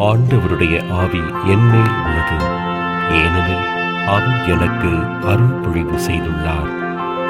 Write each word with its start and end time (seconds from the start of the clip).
ஆண்டவருடைய 0.00 0.90
ஆவி 0.90 1.22
என்மேல் 1.46 1.94
உள்ளது. 2.04 2.36
ஏனெனில் 3.10 3.66
அவர் 4.06 4.46
எனக்கு 4.46 4.90
அருள் 5.26 5.58
பொழிவு 5.62 5.98
செய்துள்ளார். 5.98 6.70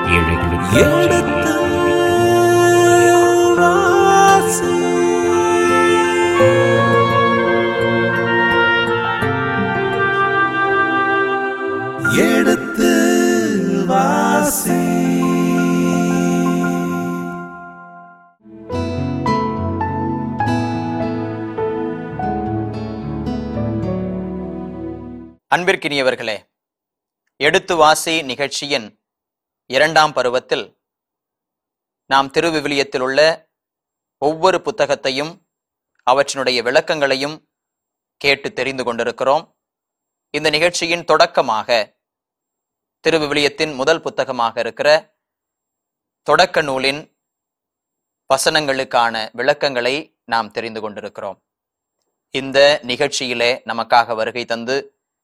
ஏழைகளுக்கு 0.07 1.09
எடுத்து 12.16 12.93
வாசி. 13.87 14.89
அன்பிற்கினியவர்களே 25.54 26.34
எடுத்து 27.36 27.77
வாசி 27.77 28.12
நிகழ்ச்சியின் 28.22 28.84
இரண்டாம் 29.66 30.12
பருவத்தில் 30.12 30.62
நாம் 32.06 32.28
திருவிவிலியத்தில் 32.30 33.00
உள்ள 33.00 33.20
ஒவ்வொரு 34.18 34.60
புத்தகத்தையும் 34.60 35.32
அவற்றினுடைய 36.06 36.59
விளக்கங்களையும் 36.62 37.36
கேட்டு 38.16 38.52
தெரிந்து 38.52 38.84
கொண்டிருக்கிறோம். 38.84 39.45
இந்த 40.30 40.50
நிகழ்ச்சியின் 40.50 41.04
தொடக்கமாக 41.04 41.98
திருவிவிலியத்தின் 43.04 43.74
முதல் 43.74 44.01
புத்தகமாக 44.01 44.60
இருக்கிற 44.60 45.18
தொடக்க 46.23 46.62
நூலின் 46.62 47.02
வசனங்களுக்கான 48.30 49.28
விளக்கங்களை 49.32 49.95
நாம் 50.24 50.51
தெரிந்து 50.51 50.80
கொண்டிருக்கிறோம். 50.80 51.42
இந்த 52.30 52.80
நிகழ்ச்சியிலே 52.82 53.52
நமக்காக 53.73 54.14
வருகை 54.14 54.45
தந்து 54.45 54.78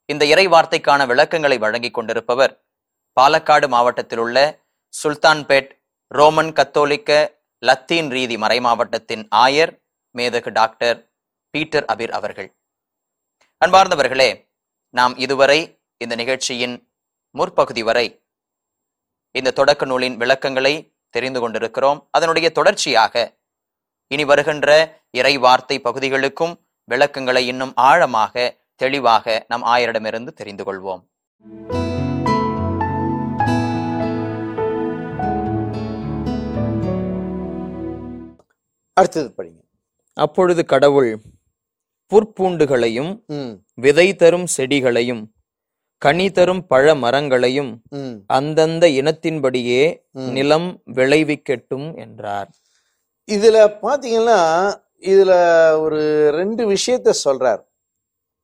இந்த 0.08 0.24
இறை 0.32 0.46
வார்த்தைக்கான 0.48 1.00
விளக்கங்களை 1.10 1.56
வழங்கிக் 1.58 1.96
கொண்டிருப்பவர் 1.96 2.52
பாலக்காடு 3.16 3.66
மாவட்டத்தில் 3.68 4.22
உள்ள 4.24 4.38
சுல்தான்பேட் 4.94 5.70
ரோமன் 6.10 6.52
கத்தோலிக்க 6.52 7.10
லத்தீன் 7.62 8.10
ரீதி 8.14 8.36
மறைமாவட்டத்தின் 8.44 9.24
ஆயர் 9.44 9.72
மேதகு 10.14 10.50
டாக்டர் 10.50 10.98
பீட்டர் 11.54 11.86
அபிர் 11.92 12.12
அவர்கள். 12.18 12.48
அன்பார்ந்தவர்களே 13.62 14.30
நாம் 14.94 15.14
இதுவரை 15.16 15.58
இந்த 16.00 16.14
நிகழ்ச்சியின் 16.14 16.76
முற்பகுதி 17.34 17.82
வரை 17.82 18.06
இந்த 19.34 19.54
தொடக்க 19.58 19.86
நூலின் 19.86 20.16
விளக்கங்களை 20.16 20.74
தெரிந்து 21.14 21.40
கொண்டிருக்கிறோம். 21.40 21.98
அதனுடைய 22.10 22.46
தொடர்ச்சியாக 22.58 23.14
இனி 24.10 24.24
வருகின்ற 24.24 24.68
இறை 25.10 25.34
வார்த்தை 25.44 25.76
பகுதிகளுக்கும் 25.80 26.54
விளக்கங்களை 26.90 27.42
இன்னும் 27.46 27.74
ஆழமாக 27.88 28.34
தெளிவாக 28.82 29.44
நம் 29.48 29.64
ஆயரிடமிருந்து 29.74 30.32
தெரிந்து 30.40 30.64
கொள்வோம். 30.68 31.02
அடுத்தது 39.00 39.28
படிங்க. 39.36 39.60
அப்பொழுது 40.24 40.62
கடவுள் 40.72 41.10
புற்பூண்டுகளையும் 42.10 43.12
விதை 43.84 44.08
தரும் 44.20 44.46
செடிகளையும் 44.56 45.22
கனி 46.02 46.26
தரும் 46.36 46.62
பழ 46.70 46.94
மரங்களையும் 47.02 47.70
அந்தந்த 48.36 48.84
இனத்தின்படியே. 49.00 49.82
நிலம் 50.36 50.68
விளைவிக்கட்டும் 50.98 51.86
என்றார். 52.04 52.50
இதுல 53.36 53.56
பாத்தீங்கன்னா 53.84 54.40
இதுல 55.12 55.32
ஒரு 55.84 56.02
ரெண்டு 56.38 56.62
விஷயத்த 56.74 57.14
சொல்றார். 57.24 57.62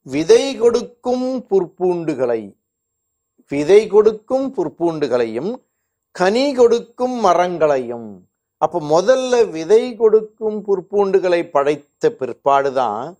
விதை 0.03 0.56
கொடுக்கும் 0.56 1.47
புற்பூண்டுகளை 1.50 2.55
விதை 3.48 3.86
கொடுக்கும் 3.86 4.55
புற்பூண்டுகளையும் 4.56 5.55
கனி 6.11 6.55
கொடுக்கும் 6.55 7.13
மரங்களையும். 7.13 8.29
அப்ப 8.57 8.80
முதல்ல 8.80 9.51
விதை 9.51 9.96
கொடுக்கும் 9.96 10.64
புற்பூண்டுகளை 10.67 11.51
படைத்த 11.51 12.11
பிற்பாடுதான் 12.18 13.14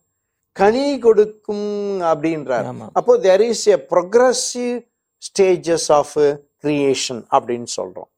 கனி 0.53 0.99
கொடுக்கும் 0.99 2.01
அப்படின்றார். 2.01 2.65
அப்போ 2.93 3.17
there 3.17 3.41
is 3.41 3.67
a 3.67 3.87
progressive 3.91 4.87
stages 5.27 5.93
of 5.93 6.17
creation 6.63 7.23
அப்படின்னு 7.31 7.67
சொல்றோம். 7.77 8.11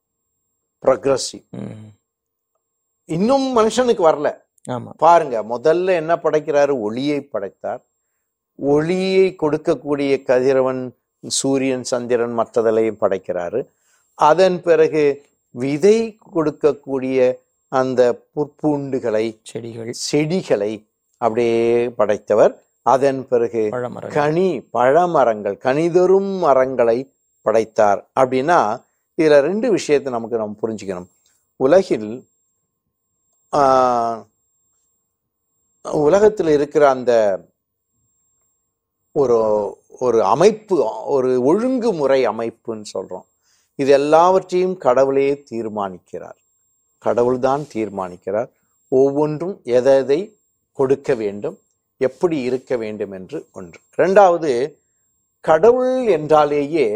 ப்ரொக்ரஸிவ். 0.86 1.44
இன்னும் 3.04 3.56
மனுஷனுக்கு 3.56 4.02
வரல. 4.10 4.42
பாருங்க 4.96 5.42
முதல்ல 5.42 5.86
என்ன 5.86 6.16
படைக்கிறாரு? 6.16 6.81
ஒளியை 6.81 7.22
படைத்தார். 7.22 7.84
ஒளியை 8.59 9.37
கொடுக்கக்கூடிய 9.42 10.22
கதிரவன் 10.22 10.82
சூரியன் 11.25 11.84
சந்திரன் 11.84 12.38
மற்றதலையும் 12.38 13.00
படைக்கிறாரு. 13.00 13.60
அதன் 14.19 14.62
பிறகு 14.62 15.04
விதை 15.54 15.97
கொடுக்கக்கூடிய 16.34 17.19
அந்த 17.72 18.00
புற்பூண்டுகளை 18.34 19.25
செடிகள். 19.43 19.93
செடிகளை 19.93 20.72
அப்படியே 21.20 21.88
படைத்தவர். 21.88 22.53
அதன் 22.87 23.26
பிறகு 23.28 23.60
கனி 24.12 24.48
பழமரங்கள் 24.72 25.56
கனிதரும் 25.59 26.38
மரங்களை 26.38 26.98
படைத்தார். 27.47 28.00
அப்படின்னா 28.20 28.59
இதுல 29.19 29.41
ரெண்டு 29.41 29.70
விஷயத்தை 29.70 30.12
நமக்கு 30.12 30.37
நம்ம 30.37 30.56
புரிஞ்சுக்கணும். 30.62 31.09
உலகில் 31.60 32.09
ஆஹ், 33.53 34.19
உலகத்தில் 35.84 36.48
இருக்கிற 36.48 36.91
அந்த 36.91 37.12
ஒரு 39.14 39.38
ஒரு 40.04 40.19
அமைப்பு 40.25 40.76
ஒரு 41.14 41.30
ஒழுங்குமுறை 41.50 42.20
அமைப்புன்னு 42.32 42.86
சொல்றோம். 42.94 43.26
இது 43.78 43.91
எல்லாவற்றையும் 44.00 44.76
கடவுளே 44.86 45.28
தீர்மானிக்கிறார். 45.50 46.38
கடவுள்தான் 47.04 47.64
தீர்மானிக்கிறார். 47.75 48.50
ஒவ்வொன்றும் 48.92 49.56
எதை 49.78 50.20
கொடுக்க 50.78 51.14
வேண்டும் 51.22 51.56
எப்படி 52.00 52.36
இருக்க 52.48 52.76
வேண்டும் 52.76 53.12
என்று 53.19 53.38
ஒன்று. 53.52 53.78
ரெண்டாவது 53.98 54.50
கடவுள் 55.44 55.94
என்றாலேயே 56.16 56.86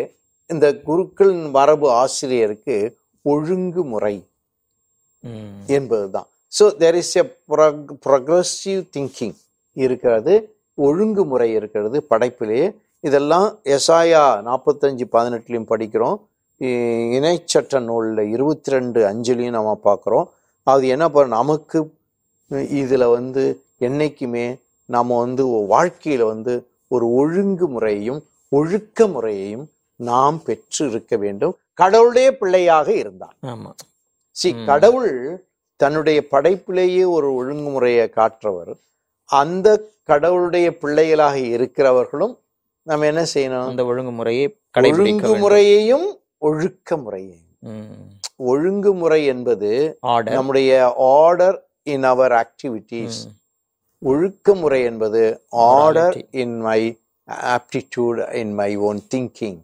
இந்த 0.51 0.67
குருக்கள் 0.89 1.35
மரபு 1.57 1.89
ஆசிரியருக்கு 2.03 2.77
ஒழுங்குமுறை. 3.25 4.17
என்பதுதான். 5.77 6.29
So 6.59 6.65
there 6.83 6.99
is 7.03 7.17
a 7.23 7.25
progressive 8.07 8.83
thinking 8.95 9.37
இருக்கிறது. 9.77 10.35
ஒழுங்குமுறை 10.79 11.53
இருக்கிறது 11.53 12.07
படைப்பிலே. 12.11 12.63
இதெல்லாம் 13.01 13.47
எசாயா 13.65 14.25
நாற்பத்தஞ்சு 14.49 15.05
பதினெட்டுலையும் 15.13 15.71
படிக்கிறோம். 15.73 16.17
இணைச்சட்ட 17.17 17.81
நூலில் 17.81 18.31
இருபத்தி 18.31 18.71
ரெண்டு 18.71 19.01
அஞ்சுலையும் 19.09 19.51
நம்ம 19.51 19.81
பார்க்குறோம். 19.85 20.29
அது 20.63 20.87
என்ன 20.87 21.09
பண்ண 21.09 21.37
நமக்கு 21.37 21.79
இதில் 22.49 23.07
வந்து 23.07 23.45
என்னைக்குமே 23.81 24.47
நம்ம 24.85 25.19
வந்து 25.19 25.45
வாழ்க்கையில் 25.45 26.23
வந்து 26.23 26.55
ஒரு 26.89 27.07
ஒழுங்குமுறையையும் 27.21 28.21
ஒழுக்க 28.49 29.07
முறையையும் 29.07 29.67
நாம் 29.97 30.43
பெற்று 30.43 30.89
இருக்க 30.91 31.17
வேண்டும். 31.17 31.55
கடவுளுடைய 31.75 32.29
பிள்ளையாக 32.37 32.93
இருந்தார் 32.93 33.37
ஆமா. 33.47 33.71
சி. 34.31 34.55
கடவுள் 34.67 35.13
தன்னுடைய 35.77 36.19
படைப்பிலேயே 36.31 37.05
ஒரு 37.07 37.29
ஒழுங்குமுறையை 37.31 38.07
காற்றவர். 38.11 38.73
அந்த 39.31 39.69
கடவுளுடைய 40.03 40.79
பிள்ளைகளாக 40.79 41.39
இருக்கிறவர்களும் 41.57 42.35
நம்ம 42.87 43.07
என்ன 43.07 43.23
செய்யணும் 43.35 43.69
அந்த 43.69 43.85
ஒழுங்குமுறையை. 43.85 44.47
ஒழுங்குமுறையையும் 44.75 46.07
ஒழுக்க 46.39 46.97
முறையையும். 46.97 47.45
ஒழுங்குமுறை 48.45 49.21
என்பது 49.25 49.71
நம்முடைய 50.31 50.73
ஆர்டர் 51.17 51.59
இன் 51.83 52.05
அவர் 52.05 52.33
ஆக்டிவிட்டீஸ் 52.35 53.19
ம். 53.27 53.35
ஒழுக்கமுறை 54.03 54.81
என்பது 54.85 55.23
order. 55.51 56.17
In 56.33 56.57
my 56.61 56.81
aptitude 57.51 58.35
in 58.35 58.55
my 58.55 58.71
own 58.79 59.01
thinking 59.15 59.59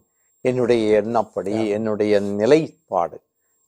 என்னுடைய 0.45 1.01
எண்ணப்படி 1.01 1.69
என்னுடைய 1.69 2.19
நிலைப்பாடு 2.19 3.17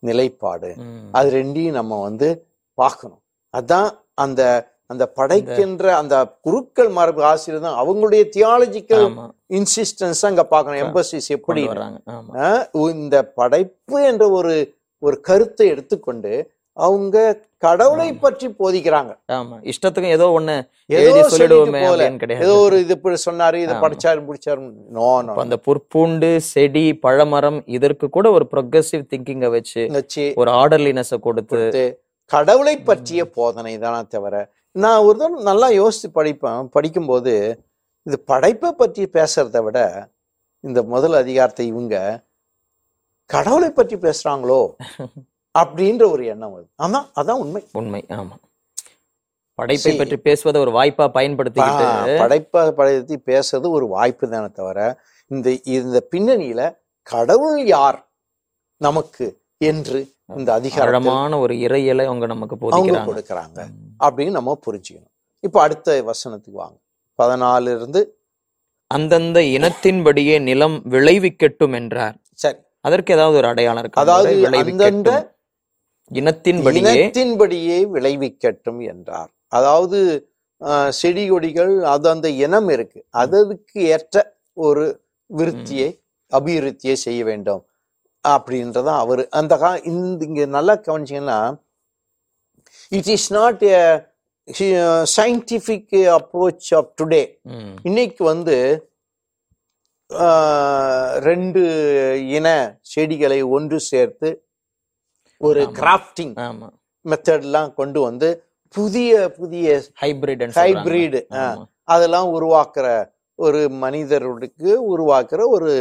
நிலைப்பாடு. 0.03 0.69
அது 1.11 1.29
ரெண்டையும் 1.31 1.71
நம்ம 1.71 2.01
வந்து 2.01 2.27
பார்க்கணும் 2.77 3.23
அதான் 3.53 3.89
அந்த 4.15 4.41
அந்த 4.89 5.03
படைக்கின்ற 5.17 5.85
அந்த 6.01 6.15
குருக்கள் 6.45 6.91
மரபு 6.97 7.21
ஆசிரியர் 7.31 7.65
தான் 7.65 7.79
அவங்களுடைய 7.81 8.23
தியாலஜிக்கல் 8.35 9.05
இன்சிஸ்டன்ஸ் 9.57 10.21
அங்க 10.29 10.43
பார்க்கணும். 10.53 10.81
எம்பசிஸ் 10.85 11.29
எப்படி? 11.37 11.63
இந்த 12.95 13.17
படைப்பு 13.39 13.99
என்ற 14.11 14.25
ஒரு 14.39 14.55
ஒரு 15.03 15.17
கருத்தை 15.27 15.65
எடுத்துக்கொண்டு 15.73 16.31
அவங்க 16.77 17.17
கடவுளை 17.65 18.07
பற்றி 18.23 18.47
போதிக்கிறாங்க. 18.59 19.11
ஆமா. 19.37 19.55
இஷ்டத்துக்கும் 19.71 20.15
ஏதோ 20.17 20.25
ஒண்ணு 20.37 20.55
ஏதோ 20.89 20.99
எழுதி 21.03 21.21
சொல்லிடுவோமே 21.31 21.79
ஏதோ 22.43 22.55
ஒரு 22.65 22.75
இது 22.83 22.93
இப்படி 22.97 23.17
சொன்னாரு 23.25 23.57
இதை. 23.63 23.75
படிச்சாரு 23.85 24.19
முடிச்சாரு. 24.27 24.59
நோ 24.97 25.07
நோ 25.27 25.35
அந்த 25.43 25.57
புற்பூண்டு 25.67 26.29
செடி 26.51 26.85
பழமரம் 27.05 27.59
இதற்கு 27.77 28.07
கூட 28.17 28.27
ஒரு 28.37 28.47
ப்ரொக்ரெசிவ் 28.53 29.03
திங்கிங்கை 29.13 29.49
வச்சு 29.57 29.83
வச்சு 29.97 30.25
ஒரு 30.41 30.51
ஆர்டர்லினஸ 30.61 31.19
கொடுத்து 31.27 31.83
கடவுளை 32.31 32.75
பற்றிய 32.87 33.21
போதனை 33.37 33.73
தானே 33.83 34.01
தவிர 34.15 34.35
நான் 34.77 35.01
ஒரு 35.01 35.17
தடவை 35.17 35.43
நல்லா 35.43 35.67
யோசித்து 35.69 36.23
படிப்பேன். 36.23 36.65
படிக்கும்போது 36.65 37.33
இது 38.05 38.19
படைப்பை 38.19 38.71
பற்றி 38.71 39.03
பேசுறதை 39.13 39.63
விட 39.63 39.79
இந்த 40.63 40.83
முதல் 40.83 41.13
அதிகாரத்தை 41.13 41.67
இவங்க 41.67 41.95
கடவுளை 43.29 43.69
பற்றி 43.69 43.95
பேசுறாங்களோ 43.95 44.61
அப்படின்ற 45.59 46.11
ஒரு 46.11 46.25
எண்ணம் 46.25 46.53
வருது. 46.53 46.81
அதான் 46.81 47.07
அதான் 47.15 47.39
உண்மை. 47.43 47.61
உண்மை 47.71 48.05
ஆமா. 48.09 48.35
படைப்பை. 49.59 49.95
பற்றி 49.97 50.17
பேசுவதை 50.17 50.61
ஒரு 50.61 50.71
வாய்ப்பா 50.71 51.05
பயன்படுத்திக்கிட்டு 51.13 51.85
ப- 51.85 52.17
படைப்பை 52.17 52.71
பற்றி 52.71 53.15
பேசுறது 53.25 53.69
ஒரு 53.69 53.87
வாய்ப்பு 53.87 54.29
தானே 54.29 54.49
தவிர 54.53 54.79
இந்த 55.31 55.47
இந்த 55.63 56.07
பின்னணியில 56.11 56.61
கடவுள் 57.07 57.65
யார் 57.65 57.99
நமக்கு 58.81 59.25
என்று 59.57 59.99
இந்த 60.35 60.53
அதிகாரத்தில் 60.53 61.11
ஆழமான 61.11 61.39
ஒரு 61.39 61.53
இறையலை 61.55 62.03
அவங்க 62.05 62.25
நமக்கு 62.25 62.55
கொடுக்கறாங்க. 62.55 63.59
அப்படின்னு 63.99 64.37
நம்ம 64.39 64.55
புரிஞ்சுக்கணும். 64.65 65.13
இப்போ 65.43 65.59
அடுத்த 65.65 65.97
வசனத்துக்கு 66.09 66.59
வாங்க. 66.63 66.77
பதினாலுல 67.19 67.73
இருந்து 67.77 68.01
அந்தந்த 68.91 69.39
இனத்தின்படியே 69.55 70.35
நிலம் 70.49 70.77
விளைவிக்கட்டும் 70.93 71.75
என்றார். 71.79 72.15
சரி. 72.43 72.59
அதற்கு 72.85 73.13
ஏதாவது 73.15 73.37
ஒரு 73.41 73.47
அடையாளம் 73.51 73.81
இருக்கு? 73.83 74.01
அதாவது 74.03 74.31
அந்தந்த 74.61 75.11
இனத்தின்படியே 76.11 76.93
இனத்தின்படியே 76.95 77.77
விளைவிக்கட்டும் 77.95 78.81
என்றார். 78.91 79.31
அதாவது 79.57 79.99
செடி 80.99 81.23
கொடிகள் 81.29 81.73
அது 81.93 82.07
அந்த 82.13 82.27
இனம் 82.45 82.69
இருக்கு. 82.75 82.99
அதற்கு 83.23 83.79
ஏற்ற 83.95 84.15
ஒரு 84.57 84.85
விருத்தியை 85.29 85.89
அபிவிருத்தியை 86.31 86.95
செய்ய 87.05 87.21
வேண்டும். 87.31 87.63
அப்படின்றத 88.25 88.89
அவர் 89.03 89.21
அந்த 89.39 89.53
கா 89.63 89.69
இந்த 89.91 90.25
இங்க 90.29 90.45
நல்லா 90.57 90.75
கவனிச்சீங்கன்னா 90.87 91.39
it 92.89 93.07
is 93.07 93.33
not 93.33 93.63
scientific 95.17 95.95
approach 96.17 96.69
of 96.75 96.91
today 97.01 97.23
இன்னைக்கு 97.83 98.23
வந்து 98.23 98.57
ரெண்டு 101.19 101.61
இன 102.27 102.47
செடிகளை 102.95 103.39
ஒன்று 103.49 103.79
சேர்த்து 103.79 104.29
ஒரு. 105.41 105.61
கிராஃப்டிங் 105.79 106.33
மெத்தட்லாம் 107.05 107.73
கொண்டு 107.73 108.01
வந்து 108.01 108.29
புதிய 108.75 109.31
புதிய 109.31 109.67
ஹைபிரிட் 110.01 110.43
ஹைபிரிட் 110.61 111.17
அதெல்லாம் 111.83 112.29
உருவாக்குற 112.35 112.87
ஒரு 113.39 113.69
மனிதருக்கு 113.69 114.71
உருவாக்குற 114.93 115.41
ஒரு 115.47 115.71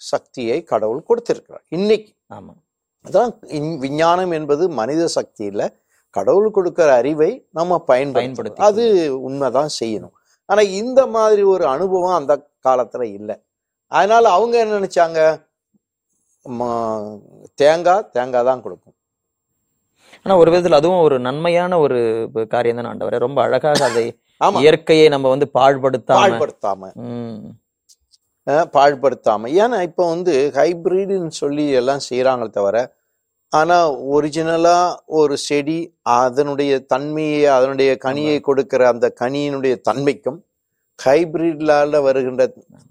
சக்தியை 0.00 0.62
கடவுள் 0.62 1.02
கொடுத்திருக்கிறார். 1.02 1.64
இன்னைக்கு. 1.68 2.12
ஆமா. 2.34 2.52
அதான் 3.04 3.32
விஞ்ஞானம் 3.78 4.30
என்பது 4.30 4.68
மனித 4.68 5.06
சக்தி 5.06 5.44
இல்ல. 5.44 5.62
கடவுள் 6.10 6.50
கொடுக்கிற 6.50 6.94
அறிவை 6.94 7.46
நம்ம 7.50 7.78
பயன்படுத்தி 7.78 8.62
அது 8.62 8.84
உண்மைதான் 9.22 9.68
செய்யணும். 9.80 10.14
ஆனா 10.48 10.60
இந்த 10.60 11.06
மாதிரி 11.06 11.42
ஒரு 11.42 11.66
அனுபவம் 11.66 12.14
அந்த 12.14 12.34
காலத்துல 12.64 13.02
இல்லை. 13.02 13.36
அதனால 13.92 14.30
அவங்க 14.30 14.58
என்ன 14.58 14.78
நினைச்சாங்க? 14.78 15.20
ம- 16.44 17.18
தேங்காய் 17.54 18.08
தேங்காய் 18.12 18.44
தான் 18.44 18.62
கொடுக்கும். 18.62 18.94
ஆனா 20.22 20.36
ஒரு 20.36 20.52
விதத்துல 20.52 20.70
அதுவும் 20.70 21.00
ஒரு 21.00 21.20
நன்மையான 21.20 21.78
ஒரு 21.78 21.98
காரியம் 22.48 22.76
தான் 22.76 22.88
ஆண்டவரே. 22.90 23.18
ரொம்ப 23.18 23.42
அழகாக 23.42 23.84
அதை 23.84 24.06
ஆமா. 24.44 24.60
இயற்கையை 24.60 25.08
நம்ம 25.08 25.28
வந்து 25.28 25.50
பாழ்படுத்தாம. 25.54 26.18
பாழ்படுத்தாம. 26.20 26.90
பாழ்படுத்தாம. 28.46 29.48
ஏன்னா 29.58 29.82
இப்போ 29.82 30.08
வந்து 30.08 30.50
ஹைபிரிட்னு 30.54 31.26
சொல்லி 31.28 31.70
எல்லாம் 31.70 31.98
செய்யறாங்களே 32.10 32.50
தவிர 32.50 32.76
ஆனா 33.52 33.76
ஒரிஜினலா 34.14 34.78
ஒரு 35.20 35.34
செடி 35.46 35.78
அதனுடைய 36.18 36.72
தன்மையை 36.92 37.42
அதனுடைய 37.46 37.90
கனியை 38.04 38.36
கொடுக்கிற 38.40 38.82
அந்த 38.88 39.06
கனியினுடைய 39.20 39.74
தன்மைக்கும் 39.88 40.38
ஹைபிரிட்லால 40.98 42.00
வருகின்ற 42.02 42.42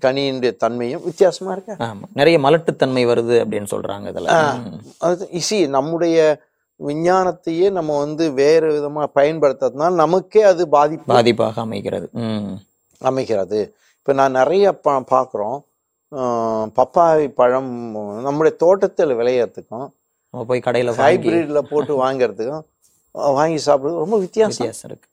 கனியினுடைய 0.06 0.51
தன்மையும் 0.63 1.03
வித்தியாசமா 1.07 1.51
இருக்க? 1.51 1.95
நிறைய 2.19 2.38
மலட்டுத்தன்மை 2.39 3.03
வருது 3.11 3.35
அப்படின்னு 3.41 3.71
சொல்றாங்க 3.73 4.06
இதுல. 4.13 4.29
அது 5.07 5.29
இசி 5.39 5.59
நம்முடைய 5.77 6.17
விஞ்ஞானத்தையே 6.79 7.67
நம்ம 7.77 7.97
வந்து 8.00 8.25
வேறு 8.41 8.67
விதமா 8.75 9.06
பயன்படுத்துறதுனால 9.19 10.00
நமக்கே 10.03 10.41
அது 10.51 10.65
பாதிப்பு 10.77 11.13
பாதிப்பாக 11.13 11.59
அமைகிறது. 11.65 12.07
அமைகிறது. 13.01 13.59
இப்போ 14.00 14.13
நான் 14.13 14.38
நிறைய 14.41 14.65
பா 14.85 14.94
பார்க்குறோம். 15.13 15.57
பப்பாய் 16.77 17.25
பழம் 17.39 17.71
நம்முடைய 18.27 18.53
தோட்டத்தில் 18.65 19.17
விளையறதுக்கும் 19.21 19.88
நம்ம 20.33 20.45
போய் 20.49 20.65
கடையில 20.65 20.91
ஹைபிரிட்ல 21.03 21.59
போட்டு 21.69 21.93
வாங்குறதுக்கும் 22.03 22.65
வாங்கி 23.37 23.59
சாப்பிடுறது 23.65 24.01
ரொம்ப 24.03 24.17
வித்தியாசம். 24.25 24.65
வித்தியாசம் 24.65 24.89
இருக்கு. 24.91 25.09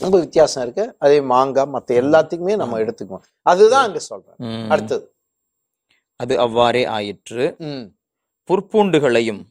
ரொம்ப 0.00 0.18
வித்தியாசம் 0.18 0.62
இருக்கு. 0.62 0.84
அதே 0.98 1.18
மாங்காய் 1.32 1.72
மற்ற 1.74 1.88
எல்லாத்துக்குமே 2.02 2.54
நம்ம 2.62 2.78
எடுத்துக்குவோம். 2.84 3.24
அதுதான் 3.50 3.86
அங்க 3.86 3.98
சொல்றேன். 4.10 4.70
அடுத்தது. 4.70 5.04
அது 6.20 6.34
அவ்வாறே 6.38 6.82
ஆயிற்று. 6.96 7.44
புற்பூண்டுகளையும் 8.48 9.42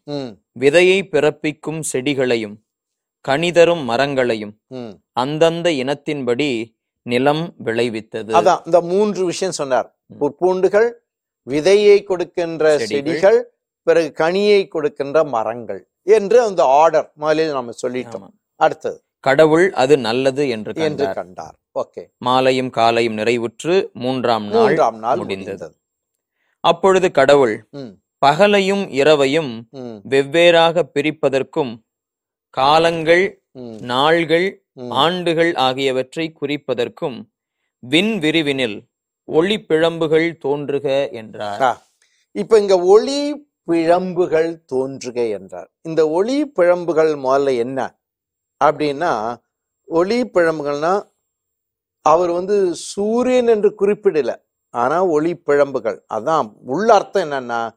விதையை 0.60 0.98
பிறப்பிக்கும் 1.14 1.82
செடிகளையும் 1.92 2.56
கனிதரும் 3.26 3.84
மரங்களையும் 3.84 4.54
அந்தந்த 5.22 5.70
இனத்தின்படி 5.84 6.50
நிலம் 7.06 7.44
விளைவித்தது. 7.66 8.34
அதான் 8.40 8.62
இந்த 8.66 8.80
மூன்று 8.92 9.22
விஷயம் 9.26 9.58
சொன்னார். 9.60 9.88
புற்பூண்டுகள் 10.20 10.90
விதையை 11.48 11.98
கொடுக்கின்ற 12.04 12.78
செடிகள். 12.90 13.40
பிறகு 13.90 14.10
கனியை 14.22 14.62
கொடுக்கின்ற 14.68 15.24
மரங்கள் 15.36 15.82
என்று 16.18 16.38
அந்த 16.48 16.62
ஆர்டர் 16.82 17.08
முதலில் 17.22 17.56
நம்ம 17.58 17.74
சொல்லிட்டோம். 17.84 18.28
அடுத்தது. 18.60 18.98
கடவுள் 19.28 19.66
அது 19.84 19.96
நல்லது 20.08 20.44
என்று 20.56 20.74
என்று 20.88 21.08
கண்டார். 21.14 21.56
ஓகே. 21.80 22.04
மாலையும் 22.28 22.72
காலையும் 22.78 23.18
நிறைவுற்று 23.18 23.76
மூன்றாம் 24.04 24.48
நாள் 24.54 24.78
நாள் 25.04 25.20
முடிந்தது. 25.22 25.68
அப்பொழுது 26.64 27.08
கடவுள் 27.20 27.56
பகலையும் 28.22 28.86
இரவையும் 29.02 29.52
வெவ்வேறாக 30.14 30.84
பிரிப்பதற்கும் 30.96 31.74
காலங்கள் 32.54 33.26
நாள்கள். 33.92 34.48
ஆண்டுகள் 35.04 35.52
ஆகியவற்றை 35.66 36.26
குறிப்பதற்கும் 36.42 37.18
விண் 37.84 38.14
விரிவினில் 38.24 38.78
ஒளி 39.28 39.58
பிழம்புகள் 39.70 40.28
தோன்றுக 40.46 40.88
என்றார். 41.20 41.62
இப்ப 42.36 42.60
இங்க 42.60 42.76
ஒளி 42.94 43.20
பிழம்புகள் 43.70 44.66
தோன்றுக 44.66 45.30
என்றார். 45.30 45.70
இந்த 45.82 46.10
ஒளி 46.10 46.52
பிழம்புகள் 46.56 47.12
முதல்ல 47.26 47.58
என்ன? 47.58 47.80
அப்படின்னா 48.64 49.38
ஒளி 49.84 50.22
பிழம்புகள்னா 50.22 51.08
அவர் 52.02 52.32
வந்து 52.32 52.76
சூரியன் 52.76 53.48
என்று 53.48 53.70
குறிப்பிடல. 53.82 54.36
ஆனா 54.70 55.06
ஒளி 55.06 55.42
பிழம்புகள். 55.46 56.00
அதான் 56.14 56.54
உள்ள 56.66 56.94
அர்த்தம் 56.94 57.32
என்னன்னா 57.32 57.72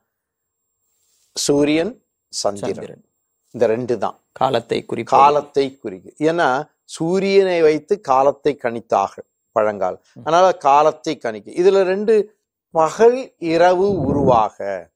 சூரியன் 1.33 2.05
சந்திரன். 2.29 3.05
இந்த 3.51 3.67
ரெண்டு 3.67 3.99
தான். 3.99 4.17
காலத்தை 4.33 4.85
குறிப்பது. 4.85 5.23
காலத்தை 5.23 5.79
குறிக்கும் 5.79 6.29
ஏன்னா 6.29 6.49
சூரியனை 6.85 7.63
வைத்து 7.63 8.01
காலத்தை 8.01 8.59
கணித்தாக 8.63 9.13
பழங்கால். 9.53 9.99
அதனால 10.25 10.57
காலத்தை 10.57 11.19
கணிக்க. 11.19 11.51
இதுல 11.63 11.83
ரெண்டு 11.83 12.15
பகல் 12.71 13.35
இரவு 13.39 14.01
உருவாக. 14.01 14.91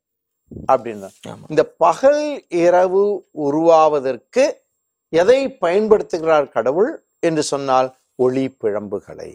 அப்படின்னு. 0.73 1.09
இந்த 1.53 1.63
பகல் 1.85 2.25
இரவு 2.65 3.05
உருவாவதற்கு 3.47 4.45
எதை 5.13 5.41
பயன்படுத்துகிறார் 5.65 6.53
கடவுள் 6.57 6.91
என்று 7.29 7.43
சொன்னால் 7.53 7.89
ஒளி 8.25 8.45
பிழம்புகளை. 8.63 9.31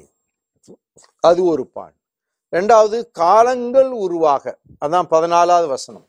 அது 1.30 1.42
ஒரு 1.54 1.64
பான் 1.76 1.96
ரெண்டாவது 2.54 2.98
காலங்கள் 3.22 3.92
உருவாக. 4.06 4.54
அதான் 4.84 5.08
பதினாலாவது 5.14 5.68
வசனம். 5.76 6.08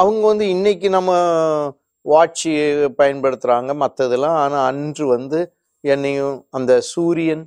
அவங்க 0.00 0.22
வந்து 0.30 0.46
இன்னைக்கு 0.54 0.88
நம்ம 0.96 1.10
வாட்சி 2.06 2.50
பயன்படுத்துறாங்க 3.00 3.70
மற்றதெல்லாம் 3.82 4.36
ஆனா 4.44 4.58
அன்று 4.70 5.04
வந்து 5.14 5.40
என்னையும் 5.84 6.36
அந்த 6.58 6.72
சூரியன் 6.92 7.44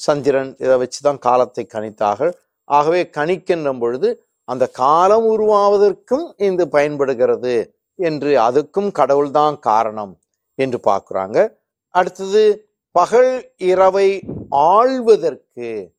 சந்திரன் 0.00 0.50
இதை 0.64 0.74
வச்சு 0.82 1.00
தான் 1.06 1.20
காலத்தை 1.26 1.64
கணித்தார்கள். 1.74 2.32
ஆகவே 2.70 3.00
கணிக்கின்ற 3.18 3.70
பொழுது 3.82 4.08
அந்த 4.46 4.66
காலம் 4.66 5.24
உருவாவதற்கும் 5.24 6.32
இது 6.36 6.68
பயன்படுகிறது 6.68 7.78
என்று 7.94 8.38
அதுக்கும் 8.38 8.92
கடவுள்தான் 8.92 9.58
காரணம் 9.58 10.20
என்று 10.54 10.80
பார்க்குறாங்க. 10.84 11.56
அடுத்தது 11.90 12.70
பகல் 12.90 13.52
இரவை 13.56 14.22
ஆள்வதற்கு. 14.50 15.94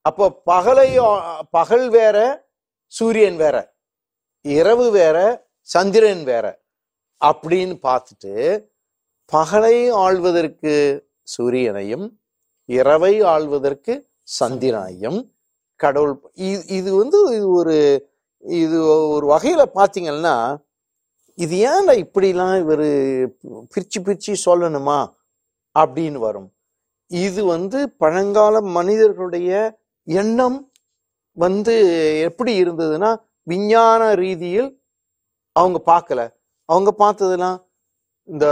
அப்போ 0.00 0.42
பகலை 0.46 0.96
ஆ- 0.96 1.42
பகல் 1.50 1.88
வேற 1.88 2.46
சூரியன் 2.86 3.36
வேற 3.36 3.74
இரவு 4.40 4.90
வேற 4.90 5.46
சந்திரன் 5.60 6.24
வேற 6.24 6.62
அப்படின்னு 7.24 7.78
பார்த்துட்டு 7.82 8.64
பகலை 9.32 9.90
ஆள்வதற்கு 9.90 10.74
சூரியனையும் 11.22 12.10
இரவை 12.64 13.22
ஆழ்வதற்கு 13.22 14.06
சந்திரனையும் 14.22 15.35
கடவுள் 15.80 16.14
இது 16.48 16.62
இது 16.68 16.90
வந்து 16.96 17.18
இது 17.36 17.48
ஒரு 17.50 17.76
இது 18.44 18.78
ஒரு 19.08 19.26
வகையில 19.26 19.62
பார்த்தீங்கன்னா 19.74 20.34
இது 21.38 21.56
ஏன்டா 21.66 21.94
இப்படிலாம் 22.04 22.56
இவர் 22.58 22.86
பிரிச்சு 23.66 23.98
பிரிச்சு 24.00 24.32
சொல்லணுமா 24.44 24.98
அப்படின்னு 25.76 26.18
வரும் 26.18 26.48
இது 27.10 27.40
வந்து 27.44 27.78
பழங்கால 27.98 28.60
மனிதர்களுடைய 28.70 29.50
எண்ணம் 30.06 30.58
வந்து 31.36 31.74
எப்படி 32.24 32.52
இருந்ததுன்னா 32.62 33.10
விஞ்ஞான 33.46 34.14
ரீதியில் 34.14 34.70
அவங்க 35.56 35.78
பார்க்கல 35.86 36.20
அவங்க 36.68 36.90
பார்த்ததுலாம் 36.98 37.58
இந்த 38.28 38.46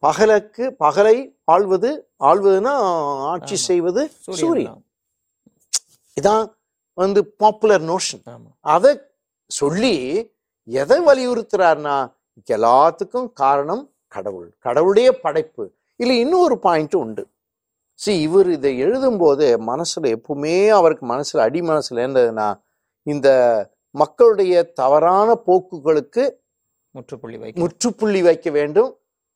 பகலுக்கு 0.00 0.64
பகலை 0.80 1.16
ஆள்வது 1.50 1.90
ஆள்வதுன்னா 2.22 2.74
ஆட்சி. 3.30 3.56
செய்வது 3.64 4.02
சூரியன். 4.36 4.82
இதான் 6.20 6.44
வந்து 6.98 7.20
பாப்புலர் 7.42 7.84
நோஷன் 7.90 8.22
அதை 8.74 8.92
சொல்லி 9.50 9.96
எதை 10.68 10.98
வலியுறுத்துறாருன்னா 11.00 11.96
எல்லாத்துக்கும் 12.48 13.28
காரணம் 13.32 13.82
கடவுள் 14.14 14.48
கடவுளுடைய 14.58 15.08
படைப்பு. 15.20 15.64
இல்ல 16.00 16.12
இன்னொரு 16.14 16.56
பாயிண்ட் 16.58 16.94
உண்டு. 16.94 17.22
சி 18.00 18.12
இவர் 18.20 18.48
இதை 18.50 18.72
எழுதும்போது 18.84 19.46
மனசுல 19.70 20.10
எப்பவுமே 20.16 20.56
அவருக்கு 20.68 21.04
மனசுல 21.06 21.44
அடி 21.46 21.60
மனசுல 21.60 22.02
என்னதுன்னா 22.06 22.48
இந்த 23.06 23.28
மக்களுடைய 23.94 24.54
தவறான 24.72 25.28
போக்குகளுக்கு 25.46 26.24
முற்றுப்புள்ளி 26.94 27.38
வைக்க 27.38 27.60
முற்றுப்புள்ளி 27.60 28.20
வைக்க 28.22 28.50
வேண்டும் 28.50 28.90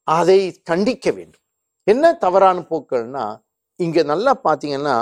அதை 0.08 0.38
கண்டிக்க 0.70 1.06
வேண்டும். 1.14 1.42
என்ன 1.86 2.12
தவறான 2.14 2.58
போக்குகள்னா 2.70 3.26
இங்க 3.80 4.02
நல்லா 4.02 4.32
பாத்தீங்கன்னா 4.44 4.96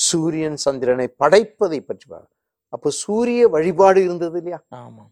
சூரியன் 0.00 0.56
சந்திரனை 0.62 1.06
படைப்பதை 1.20 1.78
பற்றி. 1.80 2.06
அப்போ 2.72 2.88
சூரிய 2.98 3.42
வழிபாடு 3.48 3.98
இருந்தது 4.04 4.38
இல்லையா 4.38 4.58
ஆமா 4.78 5.04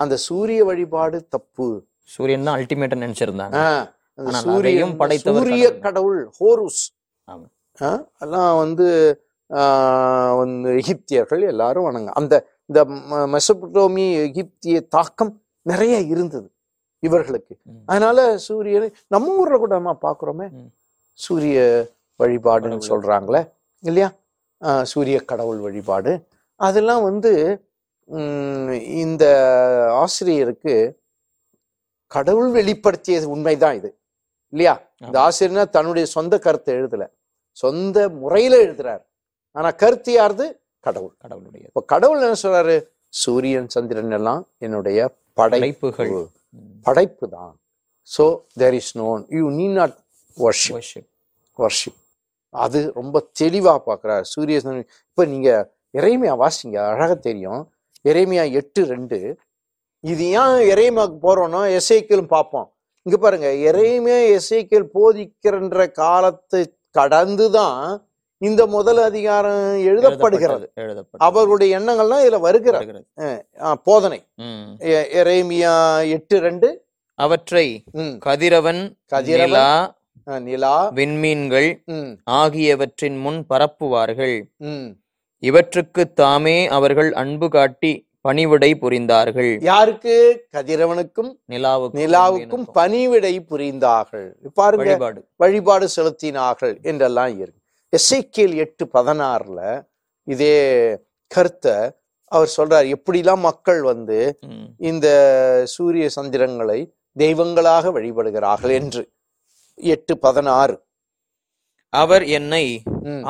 அந்த 0.00 0.14
சூரிய 0.24 0.60
வழிபாடு 0.64 1.18
தப்பு 1.28 1.66
சூரியன் 2.10 2.46
தான் 2.46 2.56
அல்டிமேட்டா 2.58 2.96
நினைச்சிருந்தாங்க 3.02 3.58
சூரியன் 4.40 4.94
படைத்தவர் 4.96 5.42
சூரிய 5.42 5.66
கடவுள். 5.84 6.22
ஹோருஸ் 6.38 6.82
எல்லாம் 8.20 8.56
வந்து 8.58 8.86
ஆஹ், 9.50 10.32
வந்து 10.36 10.68
எகிப்தியர்கள் 10.78 11.42
எல்லாரும் 11.48 11.86
வணங்க 11.86 12.10
அந்த 12.14 12.34
இந்த 12.70 12.80
ம- 13.10 13.26
மெசபடோமிய 13.32 14.10
எகிப்திய 14.26 14.76
தாக்கம் 14.88 15.32
நிறைய 15.66 15.94
இருந்தது 16.12 16.48
இவர்களுக்கு. 17.02 17.54
அதனால 17.86 18.18
சூரியனை 18.40 18.88
நம்ம 19.10 19.34
ஊர்ல 19.36 19.56
கூட 19.58 19.72
நம்ம 19.78 19.94
பாக்குறோமே. 20.02 20.46
சூரிய 21.18 21.58
வழிபாடுன்னு. 22.20 22.88
சொல்றாங்களே 22.90 23.42
இல்லையா 23.82 24.08
சூரிய 24.92 25.18
கடவுள் 25.30 25.60
வழிபாடு. 25.66 26.12
அதெல்லாம் 26.60 27.02
வந்து 27.08 27.32
இந்த 29.04 29.24
ஆசிரியருக்கு 30.02 30.74
கடவுள் 32.10 32.50
வெளிப்படுத்தியது 32.58 33.26
உண்மைதான் 33.34 33.76
இது. 33.80 33.90
இல்லையா? 34.52 34.74
இந்த 35.06 35.16
ஆசிரியர்னா 35.26 35.64
தன்னுடைய 35.76 36.06
சொந்த 36.16 36.34
கருத்தை 36.46 36.72
எழுதல. 36.80 37.04
சொந்த 37.56 37.96
முறையில 38.22 38.54
எழுதுறாரு. 38.66 39.02
ஆனா 39.56 39.70
கருத்து 39.82 40.12
யாருது? 40.18 40.46
கடவுள். 40.86 41.14
கடவுளுடைய 41.24 41.64
இப்ப 41.70 41.82
கடவுள் 41.92 42.22
என்ன 42.26 42.36
சொல்றாரு? 42.44 42.76
சூரியன் 43.22 43.68
சந்திரன் 43.74 44.14
எல்லாம் 44.18 44.42
என்னுடைய 44.66 44.98
படைப்பு 45.40 45.88
படைப்புகள். 45.90 46.12
படைப்பு 46.86 47.26
தான் 47.36 47.52
so 48.10 48.24
there 48.60 48.76
is 48.80 48.92
none 48.98 49.22
you 49.38 49.44
need 49.58 49.66
not 49.80 49.96
worship 50.36 50.76
worship. 50.76 51.04
Worship 51.58 51.98
அது 52.64 52.78
ரொம்ப 52.98 53.16
தெளிவா 53.40 53.74
பார்க்குறாரு 53.86 54.24
சூரிய 54.32 54.60
இப்ப 55.08 55.24
நீங்க 55.32 55.50
இறைமையா 55.98 56.34
வாசிங்க 56.42 56.78
அழகா 56.90 57.16
தெரியும். 57.28 57.62
இறைமையா 58.10 58.44
எட்டு 58.60 58.82
ரெண்டு. 58.92 59.18
இது 60.12 60.24
ஏன் 60.42 60.60
இறைமையாக்கு 60.72 61.18
போறோம்னா 61.26 61.60
எஸ்ஐக்கியலும் 61.78 62.32
பார்ப்போம். 62.36 62.68
இங்க 63.06 63.16
பாருங்க 63.24 63.48
இறைமையா 63.68 64.20
எஸ்ஐக்கியல் 64.36 64.88
போதிக்கின்ற 64.96 65.86
காலத்தை 66.00 66.62
கடந்துதான் 66.98 67.84
இந்த 68.42 68.62
முதல் 68.76 69.00
அதிகாரம் 69.08 69.66
எழுதப்படுகிறது. 69.90 70.66
அவர்களுடைய 71.26 71.70
எண்ணங்கள்லாம் 71.78 72.22
இதுல 72.24 72.40
வருகிறது. 72.46 73.04
போதனை. 73.88 74.20
எரேமியா 75.20 75.74
எட்டு 76.16 76.38
ரெண்டு. 76.46 76.70
அவற்றை 77.18 77.66
கதிரவன் 78.26 78.82
கதிரவன், 79.14 79.94
நிலா. 80.24 80.76
விண்மீன்கள் 80.90 81.68
ஆகியவற்றின் 82.24 83.18
முன் 83.18 83.40
பரப்புவார்கள். 83.50 84.36
இவற்றுக்கு 85.42 86.12
தாமே 86.12 86.56
அவர்கள் 86.78 87.12
அன்பு 87.12 87.48
காட்டி 87.48 87.92
பணிவிடை 88.20 88.70
புரிந்தார்கள். 88.80 89.52
யாருக்கு? 89.62 90.16
கதிரவனுக்கும் 90.56 91.30
நிலாவுக்கும் 91.52 92.00
நிலாவுக்கும். 92.02 92.66
பணிவிடை 92.72 93.32
புரிந்தார்கள். 93.50 94.28
பாருங்க 94.54 94.84
வழிபாடு. 94.84 95.20
வழிபாடு 95.36 95.88
செலுத்தினார்கள் 95.96 96.74
என்றெல்லாம் 96.82 97.32
இருக்கு. 97.38 97.60
எஸ்ஐகேல் 97.96 98.54
எட்டு 98.64 98.84
பதினாறுல 98.94 99.60
இதே 100.28 100.56
கருத்தை 101.26 101.74
அவர் 102.24 102.54
சொல்றார். 102.56 102.94
எப்படிலாம் 102.96 103.44
மக்கள் 103.48 103.82
வந்து. 103.82 104.38
இந்த 104.90 105.08
சூரிய 105.74 106.08
சந்திரங்களை 106.08 106.80
தெய்வங்களாக 107.16 107.90
வழிபடுகிறார்கள் 107.96 108.74
என்று. 108.80 109.02
எட்டு 109.82 110.18
பதினாறு. 110.18 110.74
அவர் 111.92 112.24
என்னை 112.38 112.64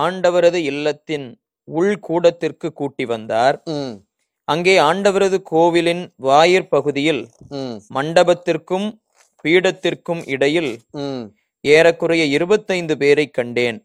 ஆண்டவரது 0.04 0.59
இல்லத்தின் 0.71 1.26
உள்கூடத்திற்கு 1.68 2.68
கூட்டி 2.73 3.04
வந்தார். 3.04 3.56
அங்கே 4.49 4.75
ஆண்டவரது 4.78 5.42
கோவிலின் 5.42 6.02
வாயிற் 6.16 6.68
பகுதியில் 6.68 7.23
மண்டபத்திற்கும் 7.94 8.88
பீடத்திற்கும் 9.44 10.23
இடையில் 10.26 10.73
ஏறக்குறைய 11.64 12.25
இருபத்தைந்து 12.25 12.97
பேரைக் 12.97 13.35
கண்டேன். 13.35 13.78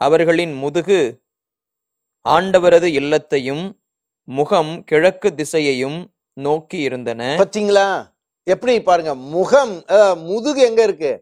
அவர்களின் 0.00 0.54
முதுகு 0.54 1.00
ஆண்டவரது 2.24 2.88
இல்லத்தையும் 3.00 3.64
முகம் 4.28 4.84
கிழக்கு 4.84 5.28
திசையையும் 5.34 5.98
நோக்கி 6.32 6.78
இருந்தன. 6.78 7.22
பாத்தீங்களா 7.40 7.86
எப்படி 8.46 8.74
பாருங்க 8.82 9.14
முகம் 9.34 9.72
முதுகு 10.22 10.60
எங்க 10.62 10.82
இருக்கு? 10.82 11.12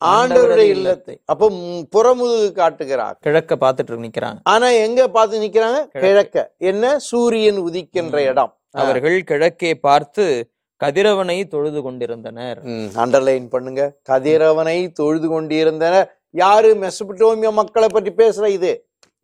ஆண்டவருடைய 0.00 0.72
இல்லத்தை. 0.76 1.14
அப்ப 1.24 1.48
புறமுதுகு 1.94 2.52
காட்டுகிறார். 2.52 3.16
கிழக்க 3.26 3.56
பார்த்துட்டு 3.56 4.04
நிக்கிறாங்க. 4.06 4.38
ஆனா 4.42 4.68
எங்க 4.86 5.08
பார்த்து 5.08 5.40
நிக்கிறாங்க? 5.44 5.80
கிழக்க. 6.04 6.54
என்ன? 6.70 6.98
சூரியன் 6.98 7.60
உதிக்கின்ற 7.68 8.18
இடம். 8.30 8.52
அவர்கள் 8.82 9.18
கிழக்கே 9.24 9.74
பார்த்து 9.88 10.50
கதிரவனை 10.82 11.48
தொழுது 11.48 11.82
கொண்டிருந்தனர். 11.82 12.58
அண்டர்லைன் 13.02 13.48
பண்ணுங்க. 13.48 13.82
கதிரவனை 14.10 14.78
தொழுது 14.92 15.28
கொண்டிருந்தனர். 15.28 16.08
யாரு? 16.30 16.70
மெசபடோமிய 16.82 17.52
மக்களை 17.60 17.88
பற்றி 17.88 18.12
பேசுற 18.22 18.46
இது. 18.58 18.72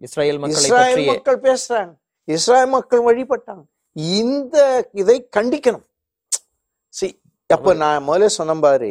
இஸ்ரேல் 0.07 0.41
பற்றிய. 0.41 1.13
மக்கள் 1.13 1.43
பேசுறாங்க. 1.49 1.93
இஸ்ராயல் 2.29 2.73
மக்கள் 2.77 3.03
வழிபட்டாங்க. 3.09 3.65
இந்த 3.97 4.57
இதை 4.93 5.29
கண்டிக்கணும். 5.37 5.87
சி 6.89 7.21
அப்ப 7.47 7.75
நான் 7.75 8.07
முதல்ல 8.09 8.27
சொன்ன 8.27 8.55
பாரு. 8.55 8.91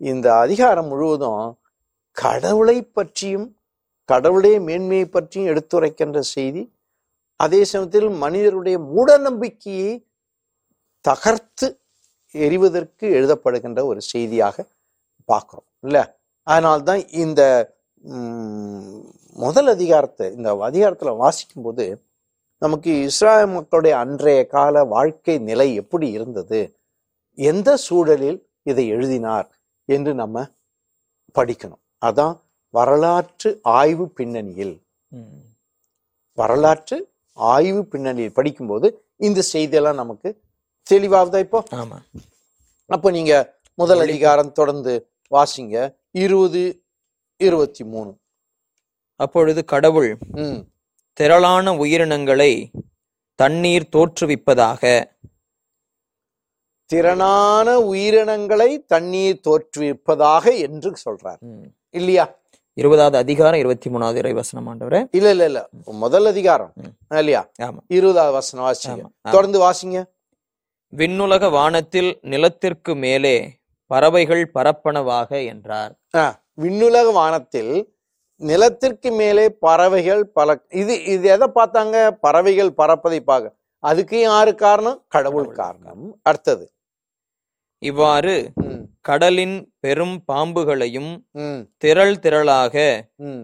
இந்த 0.00 0.26
அதிகாரம் 0.44 0.88
முழுவதும் 0.90 1.48
கடவுளை 2.16 2.76
பற்றியும் 2.96 3.48
கடவுளே 4.08 4.52
மேன்மையை 4.68 5.06
பற்றியும் 5.16 5.50
எடுத்துரைக்கின்ற 5.52 6.18
செய்தி 6.34 6.62
அதே 7.40 7.60
சமயத்தில் 7.70 8.08
மனிதருடைய 8.22 8.76
மூட 8.92 9.10
நம்பிக்கையை 9.26 9.92
தகர்த்து 11.04 11.68
எறிவதற்கு 12.34 13.04
எழுதப்படுகின்ற 13.18 13.80
ஒரு 13.90 14.00
செய்தியாக 14.12 14.56
பார்க்குறோம் 15.28 15.68
இல்லை? 15.86 16.02
அதனால்தான் 16.46 17.02
இந்த 17.24 17.42
முதல் 19.38 19.70
அதிகாரத்தை 19.74 20.26
இந்த 20.36 20.50
அதிகாரத்தில் 20.68 21.20
வாசிக்கும்போது 21.22 21.86
நமக்கு 22.62 22.90
இஸ்ராயல் 23.08 23.54
மக்களுடைய 23.56 23.94
அன்றைய 24.04 24.40
கால 24.56 24.82
வாழ்க்கை 24.94 25.36
நிலை 25.50 25.68
எப்படி 25.82 26.06
இருந்தது? 26.16 26.60
எந்த 27.38 27.70
சூழலில் 27.86 28.40
இதை 28.70 28.84
எழுதினார்? 28.96 29.48
என்று 29.94 30.12
நம்ம 30.22 30.46
படிக்கணும். 31.34 31.82
அதான் 32.08 32.34
வரலாற்று 32.74 33.50
ஆய்வு 33.78 34.04
பின்னணியில். 34.18 34.74
வரலாற்று 36.38 36.96
ஆய்வு 37.38 37.82
பின்னணியில் 37.92 38.36
படிக்கும்போது 38.38 38.88
இந்த 39.26 39.40
செய்தியெல்லாம் 39.52 40.00
நமக்கு 40.02 40.28
தெளிவாகுதா 40.86 41.40
இப்போ? 41.46 41.60
ஆமா. 41.80 41.98
அப்போ 42.90 43.08
நீங்க 43.16 43.32
முதல் 43.78 44.02
அதிகாரம் 44.06 44.56
தொடர்ந்து 44.58 44.92
வாசிங்க. 45.30 45.76
இருபது 46.24 46.62
இருபத்தி 47.40 47.82
மூணு 47.92 48.10
அப்பொழுது 49.20 49.60
கடவுள் 49.72 50.10
திரளான 51.18 51.72
உயிரினங்களை 51.82 52.52
தண்ணீர் 53.38 53.92
தோற்றுவிப்பதாக 53.94 54.82
திறனான 56.94 57.74
உயிரினங்களை 57.74 58.84
தண்ணீர் 58.84 59.40
தோற்றுவிப்பதாக 59.48 60.58
என்று 60.58 60.92
சொல்றார். 61.04 61.38
இல்லையா? 61.90 62.34
இருபதாவது 62.72 63.16
அதிகாரம் 63.16 63.58
இருபத்தி 63.58 63.90
மூணாவது 63.90 64.22
இறைவசனம் 64.22 64.68
ஆண்டவரே. 64.68 65.08
இல்ல 65.10 65.30
இல்ல 65.30 65.44
இல்ல. 65.44 65.68
முதல் 65.84 66.26
அதிகாரம். 66.26 66.72
இல்லையா? 67.08 67.50
ஆமா. 67.62 67.76
இருபதாவது 67.86 68.32
வசனம் 68.32 68.66
வாசிங்க. 68.66 69.30
தொடர்ந்து 69.30 69.60
வாசிங்க. 69.60 70.04
விண்ணுலக 70.88 71.48
வானத்தில் 71.48 72.18
நிலத்திற்கு 72.22 72.94
மேலே 72.94 73.58
பறவைகள் 73.86 74.50
பரப்பனவாக 74.54 75.46
என்றார். 75.46 76.00
விண்ணுலக 76.54 77.10
வானத்தில் 77.10 77.94
நிலத்திற்கு 78.36 79.10
மேலே 79.10 79.48
பறவைகள் 79.48 80.26
பல 80.26 80.60
இது 80.68 81.04
இது 81.04 81.28
எதை 81.28 81.48
பார்த்தாங்க? 81.54 82.10
பறவைகள் 82.10 82.72
பறப்பதை 82.76 83.18
பார்க்க. 83.20 83.54
அதுக்கு 83.78 84.20
யாரு 84.20 84.54
காரணம்? 84.54 85.04
கடவுள் 85.08 85.48
காரணம். 85.48 86.18
அடுத்தது 86.22 86.72
இவ்வாறு 87.82 88.34
கடலின் 89.08 89.56
பெரும் 89.84 90.16
பாம்புகளையும் 90.30 91.12
திரள் 91.82 92.18
திரளாக 92.24 92.74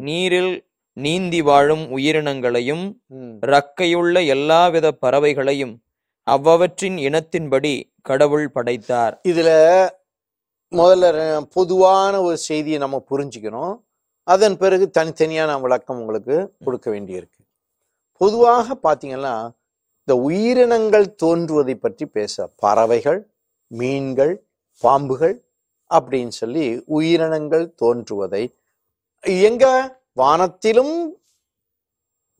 நீரில் 0.08 0.52
நீந்தி 0.96 1.40
வாழும் 1.48 1.84
உயிரினங்களையும். 1.96 2.84
ரக்கையுள்ள 3.52 4.16
எல்லாவித 4.34 4.86
பறவைகளையும் 5.04 5.74
அவ்வவற்றின் 6.26 6.96
இனத்தின்படி 7.06 7.72
கடவுள் 8.08 8.46
படைத்தார். 8.56 9.14
இதுல 9.30 9.50
முதல்ல 10.72 11.06
பொதுவான 11.56 12.14
ஒரு 12.26 12.36
செய்தியை 12.48 12.78
நம்ம 12.84 12.96
புரிஞ்சுக்கணும். 13.10 13.74
அதன் 14.26 14.56
பிறகு 14.62 14.86
தனித்தனியான 14.98 15.52
விளக்கம் 15.64 16.00
உங்களுக்கு 16.02 16.36
கொடுக்க 16.64 16.86
வேண்டியிருக்கு. 16.94 17.40
பொதுவாக 18.20 18.76
பார்த்தீங்கன்னா 18.86 19.36
இந்த 20.08 20.14
உயிரினங்கள் 20.28 21.06
தோன்றுவதை 21.22 21.74
பற்றி 21.84 22.04
பேச 22.16 22.46
பறவைகள் 22.64 23.20
மீன்கள் 23.66 24.46
பாம்புகள் 24.82 25.44
அப்படின்னு 25.90 26.28
சொல்லி 26.28 26.82
உயிரினங்கள் 26.87 27.75
தோன்றுவதை 27.75 28.56
எங்க 29.20 29.64
வானத்திலும் 30.16 31.06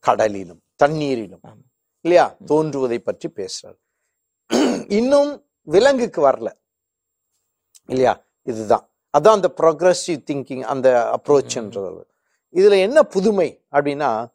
கடலிலும் 0.07 0.63
தண்ணீரிலும். 0.85 1.41
இல்லையா? 2.01 2.37
தோன்றுவதை 2.45 2.99
பற்றி 2.99 3.33
பேசுறாரு. 3.37 3.79
இன்னும் 4.89 5.47
விலங்குக்கு 5.61 6.29
வரல 6.29 6.53
இல்லையா? 7.87 8.25
இதுதான். 8.43 8.91
அதான் 9.19 9.29
அந்த 9.29 9.55
ப்ரோக்ரஸிவ் 9.57 10.23
திங்கிங் 10.31 10.61
அந்த 10.61 11.19
அப்ரோச்ன்றது 11.21 12.03
இதுல 12.53 12.79
என்ன 12.79 13.03
புதுமை 13.03 13.65
அப்படின்னா 13.73 14.29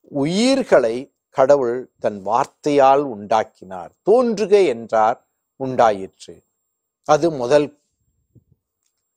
உயிர்களை 0.00 1.12
கடவுள் 1.30 1.90
தன் 1.98 2.26
வார்த்தையால் 2.26 3.02
உண்டாக்கினார். 3.02 3.92
தோன்றுக 4.02 4.66
என்றார். 4.66 5.27
உண்டாயிற்று. 5.60 6.34
அது 7.08 7.26
முதல் 7.42 7.66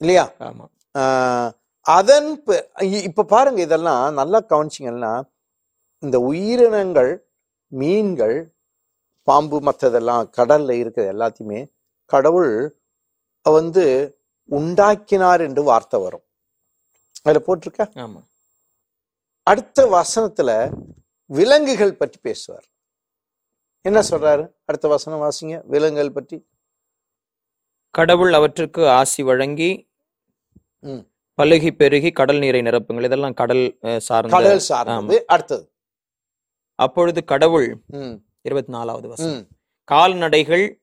இல்லையா? 0.01 0.25
ஆமா. 0.39 0.65
அதன் 1.85 2.29
இப்ப 3.09 3.25
பாருங்க 3.33 3.59
இதெல்லாம் 3.61 4.03
நல்லா 4.13 4.39
கவனிச்சிங்கன்னா 4.51 5.13
இந்த 6.03 6.17
உயிரினங்கள் 6.29 7.11
மீன்கள் 7.71 8.37
பாம்பு 9.27 9.57
மற்றதெல்லாம் 9.59 10.29
கடல்ல 10.37 10.75
இருக்கிற 10.81 11.03
எல்லாத்தையுமே 11.13 11.61
கடவுள் 12.11 12.53
வந்து 13.45 13.85
உண்டாக்கினார் 14.49 15.41
என்று 15.41 15.61
வார்த்தை 15.63 15.97
வரும். 16.01 16.25
அதுல 17.25 17.41
போட்டிருக்க? 17.47 17.83
ஆமா. 18.05 18.21
அடுத்த 19.47 19.85
வசனத்துல 19.95 20.49
விலங்குகள் 21.29 21.99
பற்றி 22.01 22.19
பேசுவார். 22.21 22.67
என்ன 23.81 23.99
சொல்றாரு? 24.09 24.51
அடுத்த 24.65 24.87
வசனம் 24.87 25.21
வாசிங்க. 25.21 25.61
விலங்குகள் 25.65 26.11
பற்றி. 26.11 26.45
கடவுள் 27.89 28.33
அவற்றுக்கு 28.33 28.89
ஆசி 28.89 29.23
வழங்கி 29.23 29.89
ம். 30.79 30.97
பலுகி 31.41 31.71
பெருகி 31.71 32.11
கடல் 32.11 32.39
நீரை 32.39 32.61
நிரப்புங்கள். 32.61 33.03
இதெல்லாம் 33.03 33.33
கடல் 33.33 33.77
சார்ந்த 33.97 34.37
கடல் 34.37 34.59
சார்ந்தது. 34.59 35.23
அடுத்தது. 35.27 35.71
அப்பொழுது 36.75 37.23
கடவுள் 37.23 37.81
இருபத்தி 38.41 38.71
நாலாவது 38.71 39.07
வசனம். 39.07 39.47
கால்நடைகள். 39.83 40.81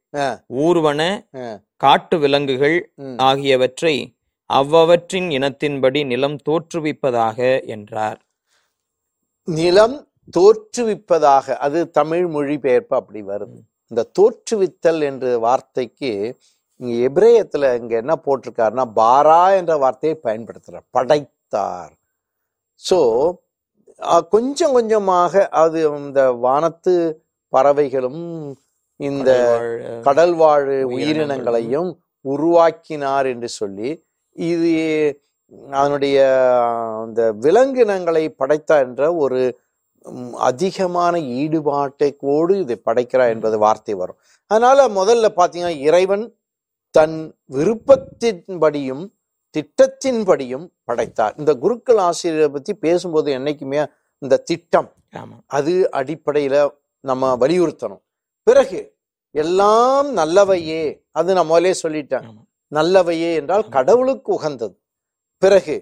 ஊர்வன. 0.54 1.28
காட்டு 1.76 2.18
விலங்குகள். 2.18 2.92
ஆகியவற்றை 3.16 4.12
அவ்வவற்றின் 4.52 5.28
இனத்தின்படி 5.38 6.06
நிலம் 6.06 6.36
தோற்றுவிப்பதாக 6.48 7.66
என்றார். 7.66 8.20
நிலம் 9.44 10.07
தோற்றுவிப்பதாக 10.36 11.56
அது 11.66 11.78
தமிழ் 11.98 12.26
மொழிபெயர்ப்பு 12.36 12.94
அப்படி 13.00 13.20
வருது. 13.32 13.58
இந்த 13.90 14.02
தோற்றுவித்தல் 14.18 15.02
என்ற 15.10 15.26
வார்த்தைக்கு 15.46 16.10
இங்க 16.80 16.92
எபிரேயத்துல 17.08 17.70
இங்க 17.80 17.94
என்ன 18.02 18.14
போட்டிருக்காருன்னா 18.26 18.84
பாரா 19.00 19.42
என்ற 19.60 19.72
வார்த்தையை 19.84 20.16
பயன்படுத்துறார் 20.26 20.86
படைத்தார். 20.96 21.92
சோ 22.82 22.98
கொஞ்சம் 24.34 24.74
கொஞ்சமாக 24.76 25.32
அது 25.62 25.78
இந்த 26.00 26.22
வானத்து 26.46 26.94
பறவைகளும் 27.52 28.24
இந்த 29.00 29.30
கடல் 30.06 30.34
வாழ் 30.42 30.68
உயிரினங்களையும் 30.96 31.90
உருவாக்கினார் 32.24 33.26
என்று 33.32 33.48
சொல்லி 33.60 33.90
இது 34.36 34.72
அதனுடைய 35.72 36.18
அந்த 37.04 37.20
விலங்கினங்களை 37.44 38.24
படைத்தார் 38.40 38.84
என்ற 38.88 39.04
ஒரு 39.24 39.40
அதிகமான 40.34 41.18
ஈடுபாட்டைக்கோடு 41.18 42.60
இதை 42.60 42.76
படைக்கிறார் 42.76 43.28
என்பது 43.28 43.58
வார்த்தை 43.58 43.94
வரும். 43.94 44.18
அதனால 44.46 44.88
முதல்ல 44.88 45.26
பார்த்தீங்கன்னா 45.36 45.78
இறைவன் 45.78 46.34
தன் 46.90 47.34
விருப்பத்தின்படியும் 47.50 49.04
திட்டத்தின்படியும் 49.54 50.66
படைத்தார். 50.84 51.34
இந்த 51.38 51.54
குருக்கள் 51.54 51.96
ஆசிரியரை 51.96 52.48
பத்தி 52.48 52.74
பேசும்போது 52.74 53.38
என்னைக்குமே 53.38 53.86
இந்த 54.18 54.36
திட்டம் 54.36 54.92
ஆமா. 55.14 55.36
அது 55.46 55.88
அடிப்படையில 55.92 56.70
நம்ம 57.00 57.36
வலியுறுத்தணும். 57.36 58.02
பிறகு 58.42 58.96
எல்லாம் 59.30 60.16
நல்லவையே 60.16 60.82
அது 61.10 61.34
நான் 61.34 61.46
முதலே 61.46 61.74
சொல்லிட்டேன். 61.82 62.26
நல்லவையே 62.72 63.34
என்றால் 63.34 63.68
கடவுளுக்கு 63.68 64.32
உகந்தது. 64.32 64.74
பிறகு 65.42 65.76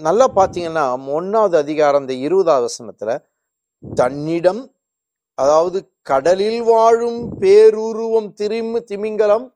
நல்லா 0.00 0.26
பார்த்தீங்கன்னா 0.36 0.84
ஒன்னாவது 1.14 1.56
அதிகாரம் 1.58 2.04
இந்த 2.04 2.14
இருபதாவது 2.26 2.68
வசனத்துல 2.68 3.10
தன்னிடம் 3.82 4.62
அதாவது 5.38 5.78
கடலில் 6.06 6.62
வாழும் 6.64 7.20
பேருருவம் 7.40 8.30
திரிமு 8.38 8.80
திமிங்கலம் 8.88 9.46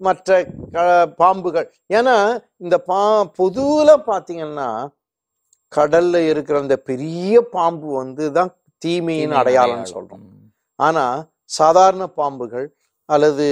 மற்ற 0.00 0.32
க- 0.74 0.86
பாம்புகள் 1.20 1.66
ஏன்னா 1.92 2.16
இந்த 2.60 2.76
பா 2.88 3.00
பொதுவுல 3.38 3.90
பார்த்தீங்கன்னா 4.06 4.68
கடல்ல 5.72 6.16
இருக்கிற 6.28 6.58
அந்த 6.60 6.76
பெரிய 6.88 7.40
பாம்பு 7.54 7.88
வந்து 7.96 8.26
தான் 8.32 8.50
தீமையின் 8.82 9.34
அடையாளம்னு 9.40 9.88
சொல்றோம். 9.92 10.22
ஆனா 10.78 11.04
சாதாரண 11.50 12.04
பாம்புகள் 12.16 12.66
அல்லது 13.08 13.46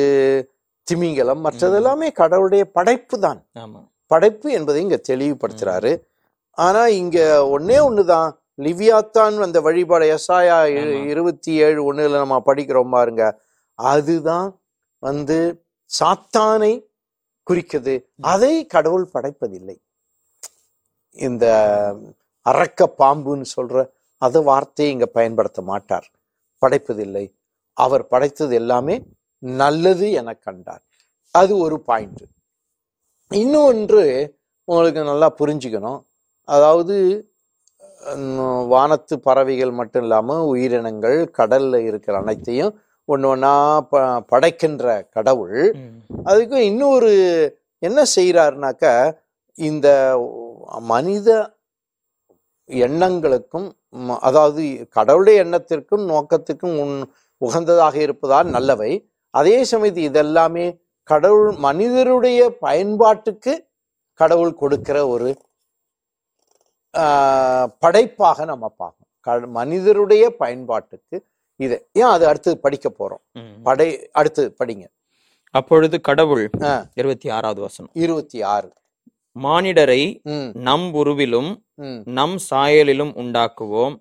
திமிங்கலம் 0.87 1.41
மற்றது 1.41 1.75
ம். 1.75 1.79
எல்லாமே 1.79 2.09
கடவுளுடைய 2.19 2.65
படைப்பு 2.75 3.17
தான் 3.21 3.41
ஆமா 3.63 3.81
படைப்பு 4.07 4.53
என்பதை 4.53 4.83
இங்க 4.83 5.01
தெளிவுபடுத்துறாரு. 5.09 6.03
ஆனா 6.51 6.87
இங்க 6.87 7.49
ஒண்ணே 7.59 7.73
ஒண்ணுதான். 7.89 8.33
லிவியாத்தான் 8.61 9.43
அந்த 9.43 9.61
வழிபாடு 9.61 10.19
எஸ்ஆயா. 10.19 10.59
இருபத்தி 11.07 11.53
ஏழு 11.53 11.93
ஒண்ணுல 11.93 12.11
நம்ம 12.11 12.43
படிக்கிறோம் 12.47 12.91
பாருங்க. 12.91 13.41
அதுதான் 13.75 14.61
வந்து 14.99 15.65
சாத்தானை 15.99 16.85
குறிக்குது. 17.51 18.05
அதை 18.21 18.67
கடவுள் 18.67 19.09
படைப்பதில்லை. 19.15 19.77
இந்த 21.11 21.45
அரக்க 22.43 22.95
பாம்புன்னு 22.99 23.45
சொல்ற 23.57 23.89
அது 24.19 24.43
வார்த்தையை 24.43 24.95
இங்க 24.95 25.07
பயன்படுத்த 25.07 25.63
மாட்டார். 25.63 26.11
படைப்பதில்லை. 26.67 27.33
அவர் 27.73 28.07
படைத்தது 28.07 28.55
எல்லாமே 28.55 29.05
நல்லது 29.39 30.11
என 30.11 30.35
கண்டார். 30.35 30.83
அது 31.31 31.57
ஒரு 31.59 31.81
பாயிண்ட். 31.81 32.23
இன்னொன்று 33.31 34.03
உங்களுக்கு 34.69 35.01
நல்லா 35.05 35.29
புரிஞ்சுக்கணும். 35.41 36.01
அதாவது 36.49 36.97
வானத்து 38.71 39.15
பறவைகள் 39.19 39.73
மட்டும் 39.73 40.03
இல்லாமல் 40.03 40.43
உயிரினங்கள் 40.45 41.19
கடல்ல 41.39 41.77
இருக்கிற 41.87 42.15
அனைத்தையும் 42.19 42.73
ஒன்று 43.09 43.27
ஒன்றா 43.29 43.53
ப 43.91 43.97
படைக்கின்ற 44.31 44.85
கடவுள். 45.17 45.59
ம். 45.75 45.99
அதுக்கு 46.25 46.59
இன்னொரு 46.71 47.11
என்ன 47.83 48.01
செய்கிறாருனாக்க 48.17 48.85
இந்த 49.59 49.89
மனித 50.89 51.29
எண்ணங்களுக்கும் 52.71 53.69
அதாவது 54.21 54.63
கடவுளுடைய 54.89 55.43
எண்ணத்திற்கும் 55.45 56.05
நோக்கத்துக்கும் 56.05 56.77
உன் 56.79 56.97
உகந்ததாக 57.43 57.97
இருப்பதால் 57.97 58.49
நல்லவை. 58.49 58.93
அதே 59.35 59.57
சமயத்தில் 59.65 60.09
இதெல்லாமே 60.11 60.67
கடவுள் 61.11 61.51
மனிதருடைய 61.67 62.41
பயன்பாட்டுக்கு 62.65 63.53
கடவுள் 64.21 64.55
கொடுக்கிற 64.63 64.97
ஒரு 65.15 65.29
படைப்பாக 67.83 68.45
நம்ம 68.51 68.67
பார்க்கணும். 68.81 69.53
மனிதருடைய 69.59 70.25
பயன்பாட்டுக்கு 70.43 71.17
இது. 71.65 71.77
ஏன் 72.01 72.13
அது 72.15 72.25
அடுத்தது 72.31 72.57
படிக்க 72.65 72.87
போறோம். 72.99 73.23
படை 73.67 73.89
அடுத்தது 74.21 74.49
படிங்க. 74.59 74.85
அப்பொழுது 75.55 75.97
கடவுள். 76.09 76.45
இருபத்தி 77.01 77.29
ஆறாவது 77.37 77.61
வசனம். 77.61 77.93
இருபத்தி 78.05 78.39
ஆறு. 78.55 78.69
மானிடரை 79.45 80.03
நம் 80.67 80.87
உருவிலும் 80.95 81.51
நம் 82.19 82.37
சாயலிலும் 82.51 83.13
உண்டாக்குவோம். 83.23 83.97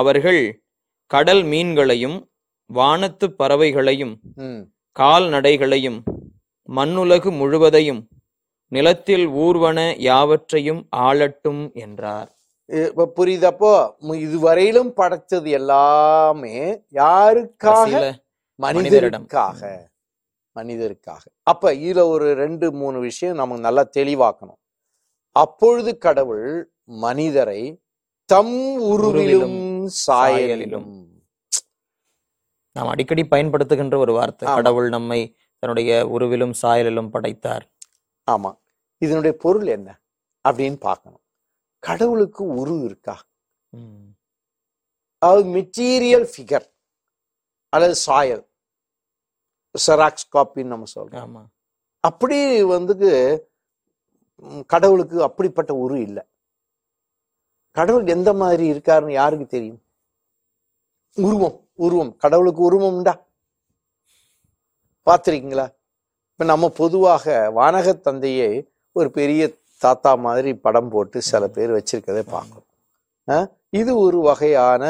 அவர்கள் 0.00 0.42
கடல் 1.10 1.42
மீன்களையும் 1.52 2.18
வானத்து 2.70 3.28
பறவைகளையும் 3.38 4.14
கால்நடைகளையும் 4.96 6.00
மண்ணுலகு 6.76 7.30
முழுவதையும் 7.36 8.08
நிலத்தில் 8.72 9.28
ஊர்வன 9.28 9.78
யாவற்றையும் 9.98 10.82
ஆளட்டும் 10.96 11.62
என்றார். 11.74 12.30
இப்ப 12.66 13.12
புரியுதப்போ 13.16 13.72
இதுவரையிலும் 14.24 14.92
படைச்சது 14.96 15.48
எல்லாமே 15.48 16.56
யாருக்காக? 16.94 18.12
மனிதருக்காக. 18.62 19.60
மனிதருக்காக. 20.56 21.24
அப்ப 21.42 21.72
இதுல 21.72 22.00
ஒரு 22.08 22.34
ரெண்டு 22.34 22.72
மூணு 22.72 22.98
விஷயம் 23.00 23.36
நமக்கு 23.36 23.62
நல்லா 23.62 23.84
தெளிவாக்கணும். 23.96 24.60
அப்பொழுது 25.36 25.98
கடவுள் 25.98 26.72
மனிதரை 26.84 27.60
தம் 28.24 28.56
உருவிலும் 28.82 29.88
சாயலிலும். 30.06 30.88
நாம் 32.72 32.86
அடிக்கடி 32.86 33.22
பயன்படுத்துகின்ற 33.30 33.96
ஒரு 33.96 34.12
வார்த்தை. 34.12 34.54
கடவுள் 34.54 34.88
நம்மை 34.88 35.20
தன்னுடைய 35.62 35.92
உருவிலும் 36.14 36.54
சாயலிலும் 36.62 37.10
படைத்தார். 37.10 37.64
ஆமா. 38.30 38.50
இதனுடைய 39.02 39.36
பொருள் 39.36 39.66
என்ன 39.66 39.88
அப்படின்னு 40.44 40.78
பார்க்கணும். 40.80 41.22
கடவுளுக்கு 41.82 42.42
உரு 42.54 42.74
இருக்கா. 42.84 43.16
அதாவது 45.18 45.48
மெட்டீரியல் 45.56 46.26
ஃபிகர் 46.32 46.66
அல்லது 47.72 47.94
சாயல் 47.94 48.42
செராக்ஸ் 49.74 50.30
காப்பின்னு 50.34 50.72
நம்ம 50.74 50.88
சொல்றோம். 50.94 51.22
ஆமா. 51.24 51.42
அப்படி 52.04 52.62
வந்து 52.62 53.10
கடவுளுக்கு 54.66 55.16
அப்படிப்பட்ட 55.22 55.72
உரு 55.74 55.96
இல்லை. 56.00 56.24
கடவுள் 57.76 58.06
எந்த 58.06 58.30
மாதிரி 58.32 58.64
இருக்காருன்னு 58.72 59.12
யாருக்கு 59.12 59.46
தெரியும்? 59.46 59.80
உருவம் 61.16 61.58
உருவம். 61.74 62.12
கடவுளுக்கு 62.16 62.62
உருவம் 62.62 62.96
உண்டா? 62.96 63.14
பார்த்துருக்கீங்களா? 65.06 65.66
இப்ப 66.30 66.44
நம்ம 66.44 66.68
பொதுவாக 66.72 67.24
வானக 67.50 67.92
தந்தையை 67.98 68.50
ஒரு 68.96 69.10
பெரிய 69.10 69.42
தாத்தா 69.82 70.14
மாதிரி 70.20 70.54
படம் 70.56 70.88
போட்டு 70.88 71.18
சில 71.22 71.48
பேர் 71.48 71.72
வச்சிருக்கதை 71.72 72.22
பார்க்கணும் 72.28 72.66
இது 73.72 73.98
ஒரு 73.98 74.18
வகையான 74.20 74.84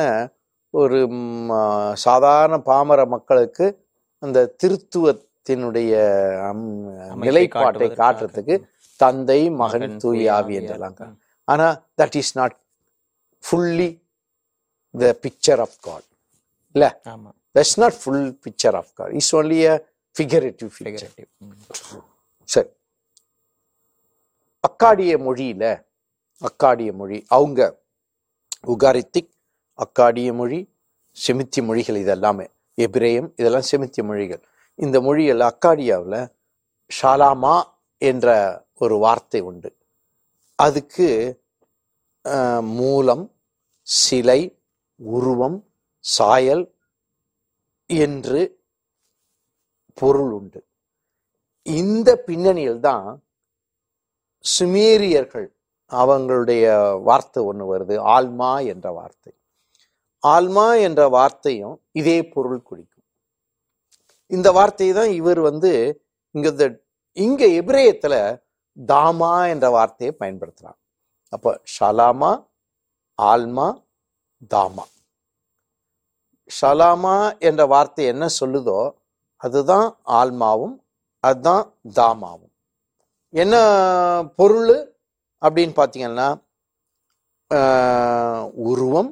ஒரு 0.75 0.99
சாதாரண 1.97 2.57
பாமர 2.67 3.07
மக்களுக்கு 3.07 3.67
அந்த 4.23 4.39
திருத்துவத்தினுடைய 4.61 5.93
நிலைப்பாட்டை. 7.23 7.69
காட்டுறதுக்கு 8.01 8.55
தந்தை 9.01 9.41
மகன் 9.53 9.59
மகன், 9.81 9.99
தூய் 9.99 10.17
தூய 10.17 10.33
ஆவி 10.33 10.43
ஆவியார். 10.47 10.61
என்றெல்லாம் 10.61 10.97
கா- 10.97 11.15
ஆனா 11.49 11.67
that 11.99 12.17
is 12.17 12.39
not 12.39 12.57
fully 13.45 13.89
the 14.95 15.17
picture 15.23 15.61
of 15.61 15.79
God 15.81 16.07
இல்ல? 16.75 16.87
That's 17.55 17.77
not 17.77 17.97
full 18.01 18.27
picture 18.45 18.75
of 18.75 18.93
God 18.95 19.13
is 19.15 19.33
only 19.37 19.61
a 19.67 19.77
figurative. 20.77 21.29
ம். 21.41 21.57
சரி 22.49 22.71
அக்காடிய 24.65 25.13
மொழியில 25.19 25.65
அக்காடிய 26.43 26.91
மொழி 26.93 27.19
அவங்க 27.29 27.61
உகாரித்திக் 28.67 29.31
அக்காடிய 29.79 30.31
மொழி 30.33 30.59
செமித்திய 31.17 31.63
மொழிகள் 31.65 32.03
இதெல்லாமே 32.03 32.47
எபிரேயம் 32.79 33.29
இதெல்லாம் 33.37 33.69
செமித்திய 33.71 34.03
மொழிகள் 34.05 34.43
இந்த 34.79 34.97
மொழிகள் 35.01 35.43
அக்காடியாவில் 35.49 36.21
ஷாலாமா 36.91 37.57
என்ற 38.03 38.29
ஒரு 38.81 38.97
வார்த்தை 38.99 39.41
உண்டு 39.41 39.71
அதுக்கு 40.59 41.09
மூலம் 42.79 43.25
சிலை 43.87 44.41
உருவம் 45.01 45.59
சாயல் 46.05 46.65
என்று 47.91 48.41
பொருள் 50.01 50.33
உண்டு. 50.39 50.61
இந்த 51.67 52.11
பின்னணியில் 52.27 52.81
தான் 52.89 53.09
சுமேரியர்கள் 54.45 55.49
அவங்களுடைய 55.91 56.65
வார்த்தை 57.09 57.41
ஒன்று 57.51 57.65
வருது 57.73 57.95
ஆல்மா 58.17 58.51
என்ற 58.73 58.87
வார்த்தை. 58.99 59.33
ஆல்மா 60.23 60.67
என்ற 60.87 61.03
வார்த்தையும் 61.17 61.77
இதே 62.01 62.19
பொருள் 62.35 62.61
குறிக்கும். 62.69 63.07
இந்த 64.31 64.49
வார்த்தையை 64.59 64.93
தான் 65.01 65.13
இவர் 65.21 65.41
வந்து 65.51 65.73
இங்க 66.35 66.49
இங்க 67.17 67.43
எபிரேயத்துல 67.61 68.15
தாமா 68.77 69.33
என்ற 69.53 69.67
வார்த்தையை 69.77 70.13
பயன்படுத்துறாங்க 70.23 70.81
அப்ப 71.33 71.55
ஷலாமா 71.77 72.31
ஆல்மா 73.19 73.67
தாமா. 74.55 74.85
ஷலாமா 76.51 77.17
என்ற 77.49 77.63
வார்த்தை 77.73 78.05
என்ன 78.13 78.25
சொல்லுதோ 78.41 78.81
அதுதான் 79.43 79.89
ஆல்மாவும் 80.19 80.77
அதுதான் 81.25 81.67
தாமாவும். 81.99 82.53
என்ன 83.35 83.55
பொருள் 84.39 84.71
அப்படின்னு 85.43 85.75
பார்த்தீங்கன்னா 85.81 86.29
உருவம் 88.71 89.11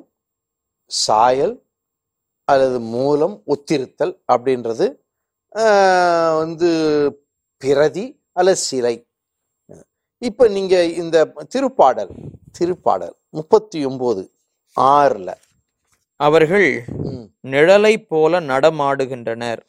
சாயல் 0.91 1.55
அல்லது 2.49 2.79
மூலம் 2.95 3.37
ஒத்திருத்தல் 3.55 4.14
அப்படின்றது 4.33 4.87
வந்து 6.41 6.71
பிரதி 7.62 8.05
அல்லது 8.38 8.61
சிலை. 8.69 8.95
இப்ப 10.23 10.49
நீங்க 10.57 10.77
இந்த 11.03 11.17
திருப்பாடல் 11.55 12.12
திருப்பாடல் 12.59 13.17
முப்பத்தி 13.37 13.79
ஒன்பது 13.85 14.23
ஆறுல. 14.77 15.31
அவர்கள் 16.21 16.69
ம், 17.09 17.27
நிழலைப் 17.55 18.09
போல 18.11 18.41
நடமாடுகின்றனர். 18.53 19.62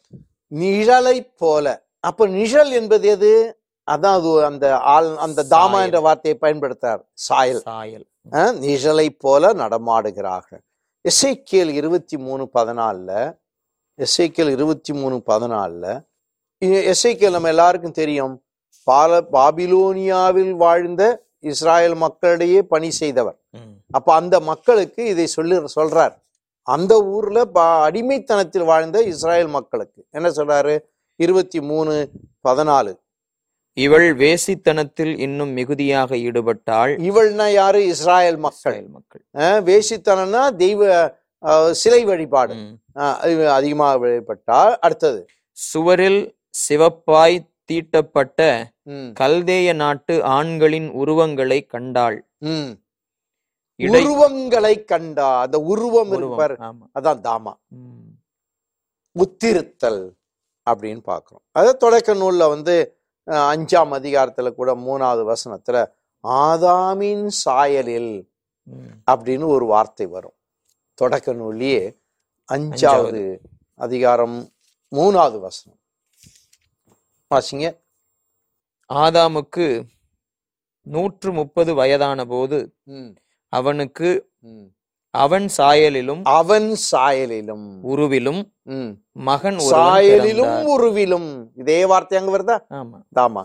நிழலை 0.54 1.32
போல. 1.36 1.86
அப்ப 2.00 2.26
நிழல் 2.26 2.72
என்பது 2.72 3.08
எது? 3.08 3.60
அதான் 3.90 4.14
அது 4.16 4.44
அந்த 4.44 4.76
ஆள் 4.76 5.16
அந்த 5.16 5.44
தாமா. 5.50 5.82
என்ற 5.82 6.00
வார்த்தையை 6.00 6.40
பயன்படுத்தார். 6.40 7.08
சாயல். 7.12 7.60
சாயல். 7.60 8.06
நிழலை 8.32 9.08
போல 9.18 9.52
நடமாடுகிறார்கள். 9.52 10.60
எஸ்ஐக்கியல் 11.08 11.68
இருபத்தி 11.68 12.16
மூணு 12.16 12.48
பதினாலில் 12.54 13.38
எஸ்ஐக்கியல் 13.98 14.50
இருபத்தி 14.50 14.92
மூணு 14.92 15.22
பதினாலில் 15.26 16.04
எஸ்ஐக்கியல் 16.64 17.30
நம்ம 17.30 17.48
எல்லாருக்கும் 17.48 17.92
தெரியும். 17.92 18.42
பால 18.82 19.20
பாபிலோனியாவில் 19.32 20.50
வாழ்ந்த 20.50 21.24
இஸ்ராயல் 21.40 21.94
மக்களிடையே 21.94 22.62
பணி 22.62 22.90
செய்தவர். 22.90 23.36
அப்ப 23.90 24.14
அந்த 24.14 24.40
மக்களுக்கு 24.40 25.04
இதை 25.04 25.26
சொல்லி 25.26 25.56
சொல்றார். 25.80 26.14
அந்த 26.62 27.02
ஊர்ல 27.02 27.44
பா- 27.54 27.82
அடிமைத்தனத்தில் 27.82 28.64
வாழ்ந்த 28.64 29.02
இஸ்ராயல் 29.02 29.48
மக்களுக்கு. 29.48 30.06
என்ன 30.10 30.30
சொல்றாரு? 30.30 30.78
இருபத்தி 31.16 31.60
மூணு 31.60 32.10
பதினாலு. 32.48 32.96
இவள் 33.72 34.16
வேசித்தனத்தில் 34.16 35.18
இன்னும் 35.18 35.48
மிகுதியாக 35.48 36.16
ஈடுபட்டாள். 36.16 36.96
இவள்னா 36.96 37.52
யாரு? 37.52 37.78
இஸ்ராயல் 37.78 38.36
மக்கள். 38.36 38.86
மக்கள். 38.86 39.24
வேசித்தனம்னா 39.62 40.56
தெய்வ 40.56 41.14
சிலை 41.70 42.04
வழிபாடு. 42.04 42.54
அதிகமாக 43.52 43.98
வழிபட்டால் 43.98 44.78
அடுத்தது. 44.78 45.26
சுவரில் 45.52 46.36
சிவப்பாய் 46.68 47.48
தீட்டப்பட்ட 47.64 48.70
கல்தேய 49.20 49.74
நாட்டு 49.74 50.24
ஆண்களின் 50.24 50.90
உருவங்களை 50.90 51.66
கண்டாள். 51.66 52.28
உருவங்களை 53.88 54.84
கண்டா 54.84 55.40
அந்த 55.40 55.60
உருவம். 55.60 56.12
இருப்பார். 56.12 56.60
அதான் 57.00 57.20
தாமா. 57.28 57.52
உத்திருத்தல் 59.14 60.12
அப்படின்னு 60.70 61.00
பார்க்கிறோம். 61.00 61.42
அது 61.52 61.76
தொடக்க 61.76 62.14
நூல்ல 62.14 62.48
வந்து 62.48 62.96
அஞ்சாம் 63.26 63.92
அதிகாரத்துல 63.98 64.54
கூட 64.54 64.74
மூணாவது 64.74 65.32
வசனத்துல 65.32 65.86
ஆதாமின் 66.22 67.28
சாயலில். 67.44 68.28
அப்படின்னு 69.10 69.46
ஒரு 69.46 69.64
வார்த்தை 69.64 70.06
வரும். 70.06 70.34
தொடக்க 70.94 71.34
நூல்லையே 71.34 71.96
அஞ்சாவது 72.52 73.38
அதிகாரம் 73.74 74.52
மூணாவது 74.90 75.40
வசனம். 75.40 75.78
வாசிங்க. 77.34 77.66
ஆதாமுக்கு 78.88 79.86
நூற்று 80.82 81.32
முப்பது 81.32 81.74
வயதான 81.74 82.24
போது 82.24 82.74
அவனுக்கு. 83.52 84.08
அவன் 85.14 85.46
சாயலிலும் 85.56 86.20
அவன் 86.34 86.68
சாயலிலும் 86.90 87.64
உருவிலும். 87.90 88.42
மகன் 89.28 89.58
சாயலிலும். 89.70 90.54
உருவிலும் 90.72 91.30
இதே 91.56 91.78
வார்த்தை 91.90 92.18
அங்க 92.20 92.30
வருதா 92.34 92.56
ஆமா 92.78 92.98
தாமா 93.12 93.42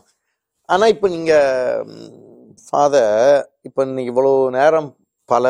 ஆனா 0.69 0.85
இப்ப 0.93 1.07
நீங்க 1.07 1.33
ஃபாதர் 2.63 3.17
இப்ப 3.63 3.85
இன்னைக்கு 3.85 4.11
இவ்வளவு 4.13 4.51
நேரம் 4.51 4.89
பல 5.29 5.45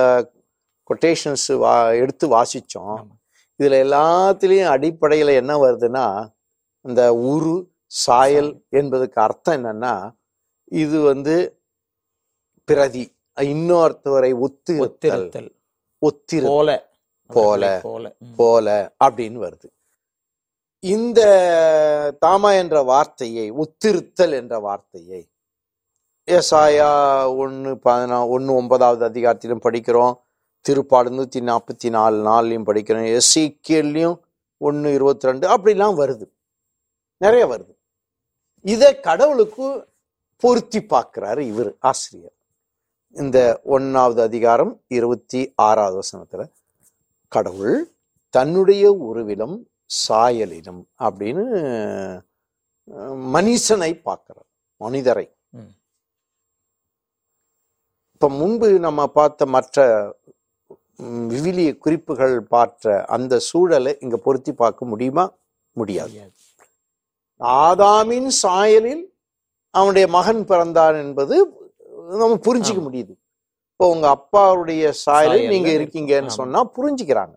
கொட்டேஷன்ஸ் 0.89 1.49
வா 1.61 1.73
எடுத்து 2.01 2.25
வாசிச்சோம் 2.33 2.95
ஆமா. 2.95 3.13
இதுல 3.59 3.77
எல்லாத்துலயும் 3.85 4.71
அடிப்படையில 4.73 5.33
என்ன 5.41 5.53
வருதுன்னா 5.61 6.05
இந்த 6.85 7.01
உரு 7.27 7.55
சாயல் 8.01 8.49
என்பதுக்கு 8.73 9.19
அர்த்தம் 9.25 9.57
என்னன்னா 9.59 9.93
இது 10.77 10.97
வந்து 11.03 11.35
பிரதி 12.67 13.05
இன்னொருத்தவரை 13.41 14.39
ஒத்து 14.39 14.85
ஒத்திருத்தல். 14.85 15.55
ஒத்திரு 16.05 16.45
போல. 17.27 17.79
போல. 17.81 18.15
போல. 18.35 18.95
அப்படின்னு 19.03 19.51
வருது. 19.51 19.73
இந்த 20.79 22.17
தாமா 22.25 22.57
என்ற 22.57 22.81
வார்த்தையை 22.81 23.51
ஒத்திருத்தல் 23.51 24.31
என்ற 24.31 24.59
வார்த்தையை 24.59 25.29
ஏசாயா 26.31 27.25
ஒன்று 27.37 27.75
பதினா 27.75 28.27
ஒன்று 28.27 28.53
ஒன்பதாவது 28.53 29.09
அதிகாரத்திலும் 29.09 29.59
படிக்கிறோம். 29.63 30.19
திருப்பாடு 30.69 31.09
நூற்றி 31.09 31.39
நாற்பத்தி 31.39 31.89
நாலு 31.89 32.27
நாலுலையும் 32.27 32.65
படிக்கிறோம். 32.65 33.19
எஸ்சிக்கியல்லையும் 33.19 34.19
ஒன்று 34.57 34.93
இருபத்தி 34.93 35.27
ரெண்டு 35.27 35.57
அப்படிலாம் 35.57 35.99
வருது. 35.99 36.29
நிறைய 37.17 37.47
வருது. 37.47 37.75
இதை 38.61 38.99
கடவுளுக்கு 38.99 39.87
பொருத்தி 40.37 40.79
பார்க்கிறாரு 40.79 41.39
இவர் 41.39 41.75
ஆசிரியர். 41.79 42.34
இந்த 43.15 43.61
ஒன்னாவது 43.65 44.21
அதிகாரம் 44.21 44.81
இருபத்தி 44.87 45.53
ஆறாவது 45.55 45.99
வசனத்துல 45.99 46.51
கடவுள் 47.31 47.77
தன்னுடைய 48.29 48.91
உருவிலும் 48.91 49.55
சாயலிலும் 50.07 50.81
அப்படின்னு 50.99 51.45
மனுஷனை 53.33 54.01
பார்க்கிறார் 54.01 54.47
மனிதரை. 54.77 55.25
இப்ப 58.13 58.29
முன்பு 58.29 58.79
நம்ம 58.79 59.07
பார்த்த 59.07 59.45
மற்ற 59.45 59.77
விவிலிய 61.31 61.77
குறிப்புகள் 61.77 62.41
பார்த்த 62.41 63.05
அந்த 63.05 63.39
சூழலை 63.39 63.97
இங்க 63.99 64.17
பொருத்தி 64.17 64.53
பார்க்க 64.53 64.85
முடியுமா? 64.85 65.25
முடியாது. 65.71 66.31
ஆதாமின் 67.39 68.29
சாயலில் 68.43 69.05
அவனுடைய 69.69 70.07
மகன் 70.07 70.45
பிறந்தான் 70.45 70.95
என்பது 70.95 71.35
நம்ம 72.05 72.37
புரிஞ்சிக்க. 72.47 72.79
முடியுது 72.79 73.13
இப்போ 73.69 73.85
உங்க 73.89 74.07
அப்பாவுடைய 74.15 74.83
சாயலில் 75.05 75.47
நீங்க 75.47 75.69
இருக்கு. 75.69 75.79
இருக்கீங்கன்னு. 75.79 76.37
சொன்னா 76.39 76.59
புரிஞ்சுக்கிறாங்க 76.77 77.35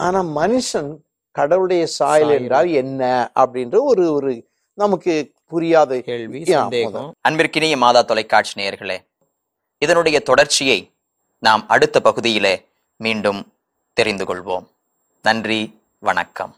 ஆனா 0.00 0.22
மனுஷன் 0.36 0.90
கடவுளுடைய 1.36 1.86
சாயல். 1.98 2.30
என்றால் 2.30 2.70
என்ன 2.72 3.02
அப்படின்ற 3.34 3.76
ஒரு 3.82 4.12
ஒரு 4.12 4.32
நமக்கு 4.78 5.12
புரியாத 5.46 6.00
கேள்வி 6.00 6.40
அன்பிற்கினிய 7.24 7.76
மாதா 7.76 8.02
தொலைக்காட்சி 8.02 8.54
நேயர்களே 8.60 8.98
இதனுடைய 9.82 10.16
தொடர்ச்சியை 10.20 10.78
நாம் 11.42 11.62
அடுத்த 11.66 11.96
பகுதியிலே 12.00 12.54
மீண்டும் 13.00 13.40
தெரிந்து 13.96 14.24
கொள்வோம் 14.24 14.66
நன்றி 15.24 15.60
வணக்கம் 16.02 16.52